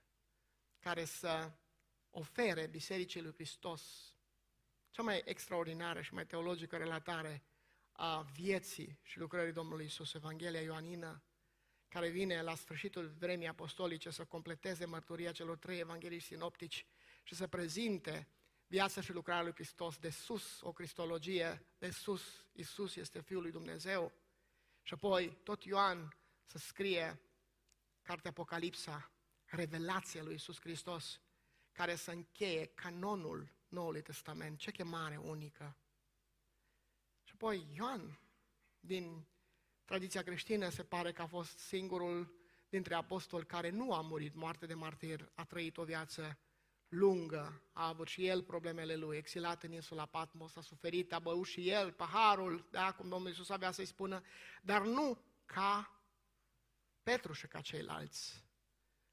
care 0.79 1.05
să 1.05 1.51
ofere 2.09 2.67
Bisericii 2.67 3.21
lui 3.21 3.33
Hristos 3.33 4.13
cea 4.89 5.01
mai 5.01 5.21
extraordinară 5.25 6.01
și 6.01 6.13
mai 6.13 6.25
teologică 6.25 6.77
relatare 6.77 7.43
a 7.91 8.21
vieții 8.21 8.99
și 9.03 9.19
lucrării 9.19 9.53
Domnului 9.53 9.85
Isus, 9.85 10.13
Evanghelia 10.13 10.61
Ioanină, 10.61 11.23
care 11.87 12.09
vine 12.09 12.41
la 12.41 12.55
sfârșitul 12.55 13.07
vremii 13.07 13.47
apostolice 13.47 14.09
să 14.09 14.25
completeze 14.25 14.85
mărturia 14.85 15.31
celor 15.31 15.57
trei 15.57 15.79
evangeliști 15.79 16.27
sinoptici 16.27 16.85
și 17.23 17.35
să 17.35 17.47
prezinte 17.47 18.27
viața 18.67 19.01
și 19.01 19.11
lucrarea 19.11 19.43
lui 19.43 19.53
Hristos 19.53 19.97
de 19.97 20.09
sus, 20.09 20.61
o 20.61 20.71
cristologie 20.71 21.65
de 21.77 21.89
sus, 21.89 22.45
Isus 22.51 22.95
este 22.95 23.21
Fiul 23.21 23.41
lui 23.41 23.51
Dumnezeu. 23.51 24.13
Și 24.81 24.93
apoi 24.93 25.37
tot 25.43 25.63
Ioan 25.63 26.17
să 26.45 26.57
scrie 26.57 27.21
cartea 28.01 28.29
Apocalipsa, 28.29 29.11
revelația 29.45 30.23
lui 30.23 30.33
Isus 30.33 30.59
Hristos, 30.59 31.21
care 31.71 31.95
să 31.95 32.11
încheie 32.11 32.65
canonul 32.65 33.55
Noului 33.67 34.01
Testament. 34.01 34.57
Ce 34.57 34.71
chemare 34.71 35.17
unică! 35.17 35.77
Și 37.23 37.33
apoi 37.33 37.67
Ioan, 37.75 38.19
din 38.79 39.27
tradiția 39.85 40.23
creștină, 40.23 40.69
se 40.69 40.83
pare 40.83 41.11
că 41.11 41.21
a 41.21 41.27
fost 41.27 41.57
singurul 41.57 42.35
dintre 42.69 42.93
apostoli 42.93 43.45
care 43.45 43.69
nu 43.69 43.93
a 43.93 44.01
murit 44.01 44.33
moarte 44.33 44.65
de 44.65 44.73
martir, 44.73 45.31
a 45.33 45.45
trăit 45.45 45.77
o 45.77 45.83
viață 45.83 46.37
lungă, 46.87 47.61
a 47.73 47.87
avut 47.87 48.07
și 48.07 48.25
el 48.25 48.43
problemele 48.43 48.95
lui, 48.95 49.17
exilat 49.17 49.63
în 49.63 49.71
insula 49.71 50.05
Patmos, 50.05 50.55
a 50.55 50.61
suferit, 50.61 51.13
a 51.13 51.19
băut 51.19 51.45
și 51.45 51.69
el 51.69 51.91
paharul, 51.91 52.67
da, 52.71 52.91
cum 52.91 53.09
Domnul 53.09 53.29
Iisus 53.29 53.49
avea 53.49 53.71
să-i 53.71 53.85
spună, 53.85 54.21
dar 54.61 54.81
nu 54.81 55.23
ca 55.45 56.01
Petru 57.03 57.33
și 57.33 57.47
ca 57.47 57.61
ceilalți. 57.61 58.45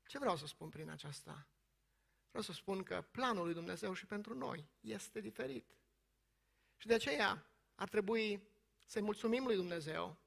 Ce 0.06 0.18
vreau 0.18 0.36
să 0.36 0.46
spun 0.46 0.68
prin 0.68 0.90
aceasta? 0.90 1.46
Vreau 2.28 2.44
să 2.44 2.52
spun 2.52 2.82
că 2.82 3.04
planul 3.10 3.44
lui 3.44 3.54
Dumnezeu 3.54 3.92
și 3.92 4.06
pentru 4.06 4.34
noi 4.34 4.68
este 4.80 5.20
diferit. 5.20 5.76
Și 6.76 6.86
de 6.86 6.94
aceea 6.94 7.46
ar 7.74 7.88
trebui 7.88 8.48
să-i 8.86 9.02
mulțumim 9.02 9.44
lui 9.44 9.54
Dumnezeu 9.54 10.18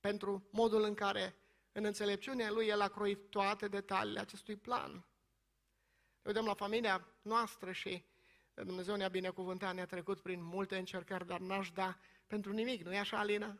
pentru 0.00 0.48
modul 0.50 0.82
în 0.82 0.94
care, 0.94 1.36
în 1.72 1.84
înțelepciunea 1.84 2.50
lui, 2.50 2.66
El 2.66 2.80
a 2.80 2.88
croit 2.88 3.30
toate 3.30 3.68
detaliile 3.68 4.20
acestui 4.20 4.56
plan. 4.56 5.06
Ne 6.26 6.32
vedem 6.32 6.46
la 6.46 6.54
familia 6.54 7.06
noastră 7.22 7.72
și 7.72 8.04
Dumnezeu 8.54 8.96
ne-a 8.96 9.08
binecuvântat, 9.08 9.74
ne-a 9.74 9.86
trecut 9.86 10.20
prin 10.20 10.44
multe 10.44 10.76
încercări, 10.76 11.26
dar 11.26 11.40
n-aș 11.40 11.70
da 11.70 11.98
pentru 12.26 12.52
nimic, 12.52 12.82
nu 12.82 12.94
e 12.94 12.98
așa, 12.98 13.18
Alina? 13.18 13.58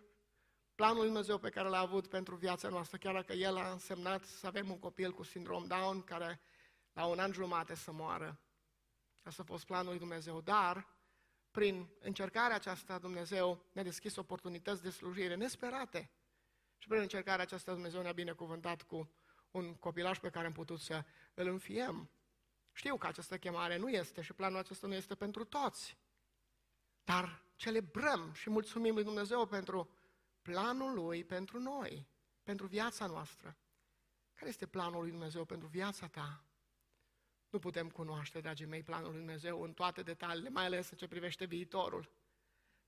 Planul 0.74 0.96
lui 0.96 1.07
Dumnezeu 1.07 1.38
pe 1.38 1.50
care 1.50 1.68
l-a 1.68 1.79
avut 1.79 2.07
pentru 2.07 2.35
viața 2.35 2.68
noastră, 2.68 2.99
chiar 2.99 3.14
dacă 3.14 3.32
El 3.32 3.57
a 3.57 3.70
însemnat 3.70 4.24
să 4.24 4.47
avem 4.47 4.70
un 4.70 4.78
copil 4.78 5.12
cu 5.12 5.22
sindrom 5.22 5.66
Down, 5.66 6.03
care 6.03 6.41
la 6.93 7.07
un 7.07 7.18
an 7.18 7.32
jumate 7.32 7.74
să 7.74 7.93
moară. 7.93 8.41
Asta 9.22 9.43
a 9.43 9.47
fost 9.47 9.64
planul 9.64 9.88
lui 9.88 9.99
Dumnezeu. 9.99 10.41
Dar, 10.41 10.86
prin 11.51 11.88
încercarea 12.01 12.57
aceasta, 12.57 12.99
Dumnezeu 12.99 13.64
ne-a 13.72 13.84
deschis 13.84 14.16
oportunități 14.16 14.82
de 14.82 14.91
slujire 14.91 15.34
nesperate. 15.34 16.11
Și 16.78 16.88
prin 16.88 17.01
încercarea 17.01 17.45
aceasta, 17.45 17.72
Dumnezeu 17.72 18.03
ne-a 18.03 18.12
binecuvântat 18.12 18.82
cu 18.82 19.11
un 19.51 19.74
copilaș 19.74 20.18
pe 20.18 20.30
care 20.30 20.47
am 20.47 20.53
putut 20.53 20.80
să 20.80 21.05
îl 21.34 21.47
înfiem. 21.47 22.11
Știu 22.77 22.97
că 22.97 23.07
această 23.07 23.39
chemare 23.39 23.77
nu 23.77 23.89
este 23.89 24.22
și 24.22 24.33
planul 24.33 24.59
acesta 24.59 24.87
nu 24.87 24.95
este 24.95 25.14
pentru 25.14 25.45
toți. 25.45 25.97
Dar 27.05 27.43
celebrăm 27.55 28.33
și 28.33 28.51
mulțumim 28.51 28.95
lui 28.95 29.05
Dumnezeu 29.05 29.47
pentru 29.47 29.91
planul 30.43 30.95
Lui 30.95 31.24
pentru 31.24 31.59
noi, 31.59 32.07
pentru 32.43 32.66
viața 32.66 33.07
noastră. 33.07 33.57
Care 34.35 34.49
este 34.49 34.66
planul 34.66 35.01
lui 35.01 35.11
Dumnezeu 35.11 35.45
pentru 35.45 35.68
viața 35.68 36.07
ta? 36.07 36.45
Nu 37.49 37.59
putem 37.59 37.91
cunoaște, 37.91 38.41
dragii 38.41 38.66
mei, 38.66 38.83
planul 38.83 39.09
lui 39.11 39.18
Dumnezeu 39.18 39.62
în 39.62 39.72
toate 39.72 40.03
detaliile, 40.03 40.49
mai 40.49 40.64
ales 40.64 40.91
în 40.91 40.97
ce 40.97 41.09
privește 41.09 41.45
viitorul. 41.45 42.11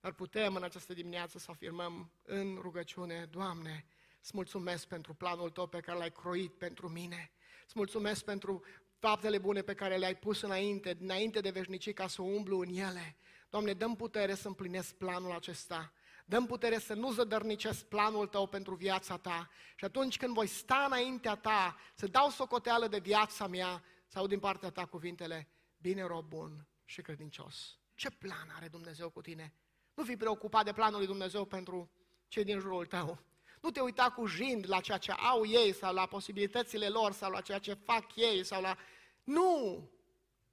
Dar 0.01 0.13
putem 0.13 0.55
în 0.55 0.63
această 0.63 0.95
dimineață 0.95 1.39
să 1.39 1.51
afirmăm 1.51 2.13
în 2.23 2.59
rugăciune, 2.61 3.25
Doamne, 3.25 3.87
îți 4.21 4.31
mulțumesc 4.35 4.87
pentru 4.87 5.15
planul 5.15 5.51
Tău 5.51 5.67
pe 5.67 5.81
care 5.81 5.99
l-ai 5.99 6.13
croit 6.13 6.59
pentru 6.59 6.89
mine. 6.89 7.33
Îți 7.65 7.73
mulțumesc 7.77 8.25
pentru 8.25 8.65
faptele 8.99 9.39
bune 9.39 9.63
pe 9.63 9.75
care 9.75 9.97
le-ai 9.97 10.17
pus 10.17 10.43
înainte, 10.43 10.97
înainte 11.01 11.41
de 11.41 11.51
veșnicii, 11.51 11.93
ca 11.93 12.09
să 12.09 12.23
umblu 12.23 12.59
în 12.59 12.69
ele. 12.69 13.17
Doamne, 13.51 13.73
dăm 13.73 13.97
putere 13.97 14.35
să 14.35 14.49
împlinesc 14.49 14.95
planul 14.95 15.33
acesta. 15.33 15.93
Dăm 16.25 16.47
putere 16.47 16.79
să 16.79 16.95
nu 16.95 17.13
zădărnicesc 17.13 17.85
planul 17.85 18.27
Tău 18.27 18.47
pentru 18.47 18.75
viața 18.75 19.17
Ta. 19.17 19.51
Și 19.77 19.85
atunci 19.85 20.17
când 20.17 20.35
voi 20.35 20.47
sta 20.47 20.85
înaintea 20.87 21.35
Ta, 21.35 21.77
să 21.95 22.07
dau 22.07 22.31
socoteală 22.31 22.89
de 22.89 22.99
viața 22.99 23.47
mea, 23.47 23.83
sau 24.07 24.27
din 24.27 24.39
partea 24.39 24.71
Ta 24.71 24.87
cuvintele, 24.87 25.49
bine 25.77 26.03
rob 26.03 26.25
bun 26.29 26.67
și 26.85 27.03
credincios. 27.03 27.79
Ce 27.95 28.11
plan 28.11 28.53
are 28.57 28.69
Dumnezeu 28.69 29.11
cu 29.11 29.21
tine? 29.21 29.55
Nu 29.95 30.05
fi 30.05 30.17
preocupat 30.17 30.65
de 30.65 30.73
planul 30.73 30.99
lui 30.99 31.07
Dumnezeu 31.07 31.45
pentru 31.45 31.91
cei 32.29 32.45
din 32.45 32.59
jurul 32.59 32.87
tău. 32.87 33.19
Nu 33.61 33.71
te 33.71 33.81
uita 33.81 34.11
cu 34.11 34.27
jind 34.27 34.69
la 34.69 34.81
ceea 34.81 34.99
ce 34.99 35.13
au 35.13 35.47
ei 35.47 35.73
sau 35.73 35.95
la 35.95 36.07
posibilitățile 36.07 36.89
lor 36.89 37.13
sau 37.13 37.31
la 37.31 37.41
ceea 37.41 37.59
ce 37.59 37.75
fac 37.75 38.17
ei 38.17 38.45
sau 38.45 38.61
la... 38.61 38.77
Nu! 39.25 39.91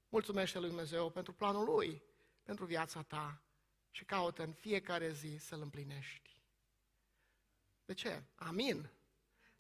Mulțumește 0.10 0.60
lui 0.60 0.68
Dumnezeu 0.68 1.10
pentru 1.10 1.34
planul 1.34 1.66
lui, 1.66 2.04
pentru 2.44 2.66
viața 2.66 3.02
ta 3.02 3.42
și 3.92 4.06
caută 4.06 4.44
în 4.44 4.52
fiecare 4.52 5.12
zi 5.12 5.38
să-l 5.40 5.62
împlinești. 5.62 6.42
De 7.86 7.94
ce? 7.94 8.24
Amin. 8.36 8.90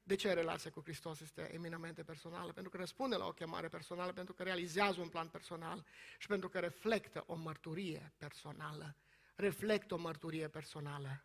De 0.03 0.15
ce 0.15 0.33
relația 0.33 0.71
cu 0.71 0.81
Hristos 0.81 1.19
este 1.19 1.53
eminamente 1.53 2.03
personală? 2.03 2.51
Pentru 2.51 2.71
că 2.71 2.77
răspunde 2.77 3.15
la 3.15 3.25
o 3.25 3.31
chemare 3.31 3.67
personală, 3.67 4.11
pentru 4.13 4.33
că 4.33 4.43
realizează 4.43 5.01
un 5.01 5.07
plan 5.07 5.27
personal 5.27 5.85
și 6.17 6.27
pentru 6.27 6.49
că 6.49 6.59
reflectă 6.59 7.23
o 7.27 7.35
mărturie 7.35 8.13
personală. 8.17 8.95
Reflectă 9.35 9.93
o 9.93 9.97
mărturie 9.97 10.47
personală. 10.47 11.23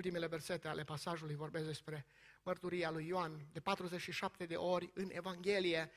Ultimele 0.00 0.26
versete 0.26 0.68
ale 0.68 0.84
pasajului 0.84 1.34
vorbesc 1.34 1.66
despre 1.66 2.06
mărturia 2.42 2.90
lui 2.90 3.06
Ioan. 3.06 3.46
De 3.52 3.60
47 3.60 4.46
de 4.46 4.56
ori 4.56 4.90
în 4.94 5.08
Evanghelie, 5.12 5.90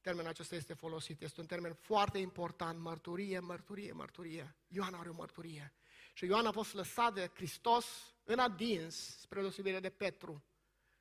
termenul 0.00 0.30
acesta 0.30 0.54
este 0.54 0.74
folosit. 0.74 1.22
Este 1.22 1.40
un 1.40 1.46
termen 1.46 1.72
foarte 1.72 2.18
important, 2.18 2.78
mărturie, 2.78 3.38
mărturie, 3.38 3.92
mărturie. 3.92 4.54
Ioan 4.66 4.94
are 4.94 5.08
o 5.08 5.12
mărturie. 5.12 5.72
Și 6.12 6.24
Ioan 6.24 6.46
a 6.46 6.50
fost 6.50 6.74
lăsat 6.74 7.14
de 7.14 7.30
Hristos 7.34 8.14
în 8.24 8.38
adins, 8.38 9.18
spre 9.20 9.40
deosebire 9.40 9.80
de 9.80 9.90
Petru 9.90 10.44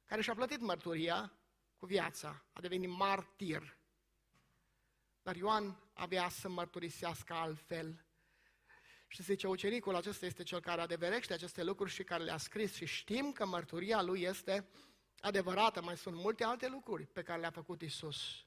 care 0.05 0.21
și-a 0.21 0.33
plătit 0.33 0.59
mărturia 0.59 1.33
cu 1.77 1.85
viața, 1.85 2.45
a 2.53 2.61
devenit 2.61 2.89
martir. 2.89 3.77
Dar 5.21 5.35
Ioan 5.35 5.77
avea 5.93 6.29
să 6.29 6.49
mărturisească 6.49 7.33
altfel. 7.33 8.05
Și 9.07 9.23
zice, 9.23 9.47
ucenicul 9.47 9.95
acesta 9.95 10.25
este 10.25 10.43
cel 10.43 10.59
care 10.59 10.81
adeverește 10.81 11.33
aceste 11.33 11.63
lucruri 11.63 11.91
și 11.91 12.03
care 12.03 12.23
le-a 12.23 12.37
scris 12.37 12.73
și 12.73 12.85
știm 12.85 13.31
că 13.31 13.45
mărturia 13.45 14.01
lui 14.01 14.21
este 14.21 14.67
adevărată. 15.19 15.81
Mai 15.81 15.97
sunt 15.97 16.15
multe 16.15 16.43
alte 16.43 16.67
lucruri 16.67 17.05
pe 17.05 17.21
care 17.23 17.39
le-a 17.39 17.51
făcut 17.51 17.81
Isus. 17.81 18.45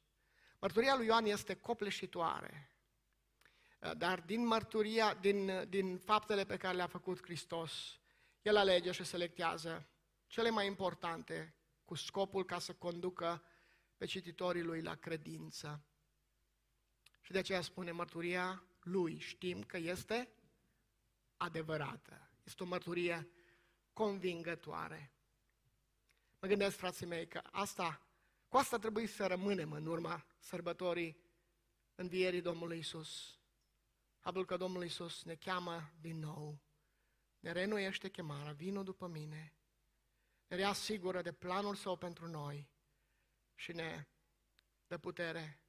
Mărturia 0.59 0.97
lui 0.97 1.07
Ioan 1.07 1.25
este 1.25 1.55
copleșitoare. 1.55 2.71
Dar 3.97 4.21
din 4.21 4.47
mărturia, 4.47 5.15
din, 5.15 5.67
din 5.69 5.99
faptele 5.99 6.45
pe 6.45 6.57
care 6.57 6.77
le-a 6.77 6.87
făcut 6.87 7.23
Hristos, 7.23 8.01
el 8.43 8.57
alege 8.57 8.93
și 8.93 9.05
selectează 9.05 9.89
cele 10.27 10.51
mai 10.51 10.67
importante, 10.67 11.55
cu 11.85 11.95
scopul 11.95 12.45
ca 12.45 12.59
să 12.59 12.73
conducă 12.73 13.43
pe 13.97 14.07
cititorii 14.07 14.63
lui 14.63 14.83
la 14.83 14.95
credință. 14.95 15.85
Și 17.21 17.33
de 17.33 17.39
aceea 17.39 17.61
spune 17.61 17.91
mărturia 17.91 18.65
lui, 18.81 19.19
știm 19.19 19.63
că 19.63 19.77
este 19.77 20.29
adevărată. 21.41 22.31
Este 22.45 22.63
o 22.63 22.67
mărturie 22.67 23.29
convingătoare. 23.93 25.13
Mă 26.39 26.49
gândesc, 26.49 26.77
frații 26.77 27.07
mei, 27.07 27.29
că 27.29 27.43
asta, 27.51 28.07
cu 28.49 28.57
asta 28.57 28.79
trebuie 28.79 29.07
să 29.07 29.27
rămânem 29.27 29.73
în 29.73 29.87
urma 29.87 30.27
sărbătorii 30.39 31.21
învierii 31.95 32.41
Domnului 32.41 32.79
Isus. 32.79 33.39
Faptul 34.19 34.45
că 34.45 34.57
Domnul 34.57 34.85
Isus 34.85 35.23
ne 35.25 35.35
cheamă 35.35 35.93
din 36.01 36.19
nou, 36.19 36.63
ne 37.39 37.53
renuiește 37.53 38.09
chemarea, 38.09 38.53
vină 38.53 38.83
după 38.83 39.07
mine, 39.07 39.55
ne 40.47 40.57
reasigură 40.57 41.23
de 41.23 41.33
planul 41.33 41.75
său 41.75 41.97
pentru 41.97 42.27
noi 42.27 42.71
și 43.55 43.73
ne 43.73 44.07
dă 44.87 44.99
putere 44.99 45.63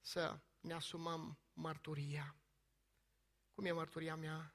să 0.00 0.40
ne 0.60 0.72
asumăm 0.72 1.38
mărturia. 1.52 2.36
Cum 3.54 3.64
e 3.64 3.72
mărturia 3.72 4.16
mea? 4.16 4.54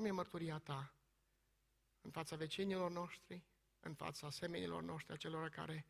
Cum 0.00 0.08
e 0.08 0.12
mărturia 0.12 0.58
ta? 0.58 0.94
În 2.00 2.10
fața 2.10 2.36
vecinilor 2.36 2.90
noștri, 2.90 3.44
în 3.80 3.94
fața 3.94 4.30
semenilor 4.30 4.82
noștri, 4.82 5.12
acelor 5.12 5.48
care, 5.48 5.86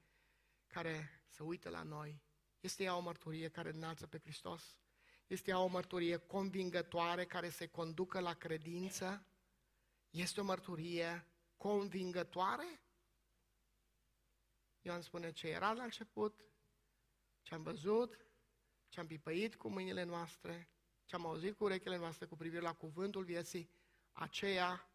care 0.67 1.23
se 1.29 1.43
uită 1.43 1.69
la 1.69 1.83
noi. 1.83 2.23
Este 2.61 2.83
ea 2.83 2.97
o 2.97 3.01
mărturie 3.01 3.49
care 3.49 3.71
înalță 3.71 4.07
pe 4.07 4.19
Hristos? 4.19 4.79
Este 5.27 5.51
ea 5.51 5.59
o 5.59 5.67
mărturie 5.67 6.17
convingătoare 6.17 7.27
care 7.27 7.49
se 7.49 7.67
conducă 7.67 8.21
la 8.21 8.35
credință? 8.35 9.27
Este 10.11 10.41
o 10.41 10.45
mărturie 10.45 11.27
convingătoare? 11.57 12.83
Ioan 14.81 15.01
spune 15.01 15.33
ce 15.33 15.49
era 15.49 15.73
la 15.73 15.83
început, 15.83 16.45
ce 17.43 17.55
am 17.55 17.63
văzut, 17.63 18.27
ce 18.89 19.01
am 19.01 19.07
pipăit 19.07 19.57
cu 19.57 19.69
mâinile 19.69 20.03
noastre, 20.03 20.71
ce 21.05 21.15
am 21.15 21.27
auzit 21.27 21.57
cu 21.57 21.65
urechile 21.65 21.97
noastre 21.97 22.27
cu 22.27 22.37
privire 22.37 22.63
la 22.63 22.75
cuvântul 22.75 23.25
vieții, 23.25 23.79
aceea 24.13 24.91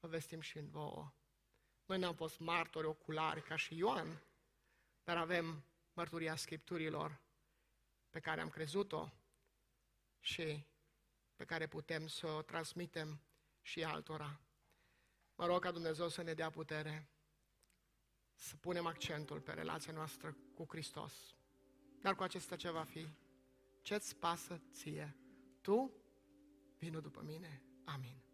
vă 0.00 0.08
vestim 0.08 0.40
și 0.40 0.58
în 0.58 0.68
vouă. 0.68 1.12
Noi 1.86 1.98
n-am 1.98 2.14
fost 2.14 2.38
martori 2.38 2.86
oculari 2.86 3.42
ca 3.42 3.56
și 3.56 3.76
Ioan, 3.76 4.22
dar 5.04 5.16
avem 5.16 5.64
mărturia 5.92 6.36
Scripturilor 6.36 7.20
pe 8.10 8.20
care 8.20 8.40
am 8.40 8.48
crezut-o 8.48 9.08
și 10.20 10.66
pe 11.36 11.44
care 11.44 11.66
putem 11.66 12.06
să 12.06 12.26
o 12.26 12.42
transmitem 12.42 13.20
și 13.60 13.84
altora. 13.84 14.40
Mă 15.34 15.46
rog 15.46 15.62
ca 15.62 15.70
Dumnezeu 15.70 16.08
să 16.08 16.22
ne 16.22 16.34
dea 16.34 16.50
putere 16.50 17.08
să 18.34 18.56
punem 18.56 18.86
accentul 18.86 19.40
pe 19.40 19.52
relația 19.52 19.92
noastră 19.92 20.36
cu 20.54 20.66
Hristos. 20.68 21.34
Dar 22.00 22.14
cu 22.14 22.22
acesta 22.22 22.56
ce 22.56 22.70
va 22.70 22.84
fi? 22.84 23.06
Ce-ți 23.82 24.16
pasă 24.16 24.60
ție? 24.72 25.16
Tu 25.60 25.92
vină 26.78 27.00
după 27.00 27.22
mine. 27.22 27.62
Amin. 27.84 28.29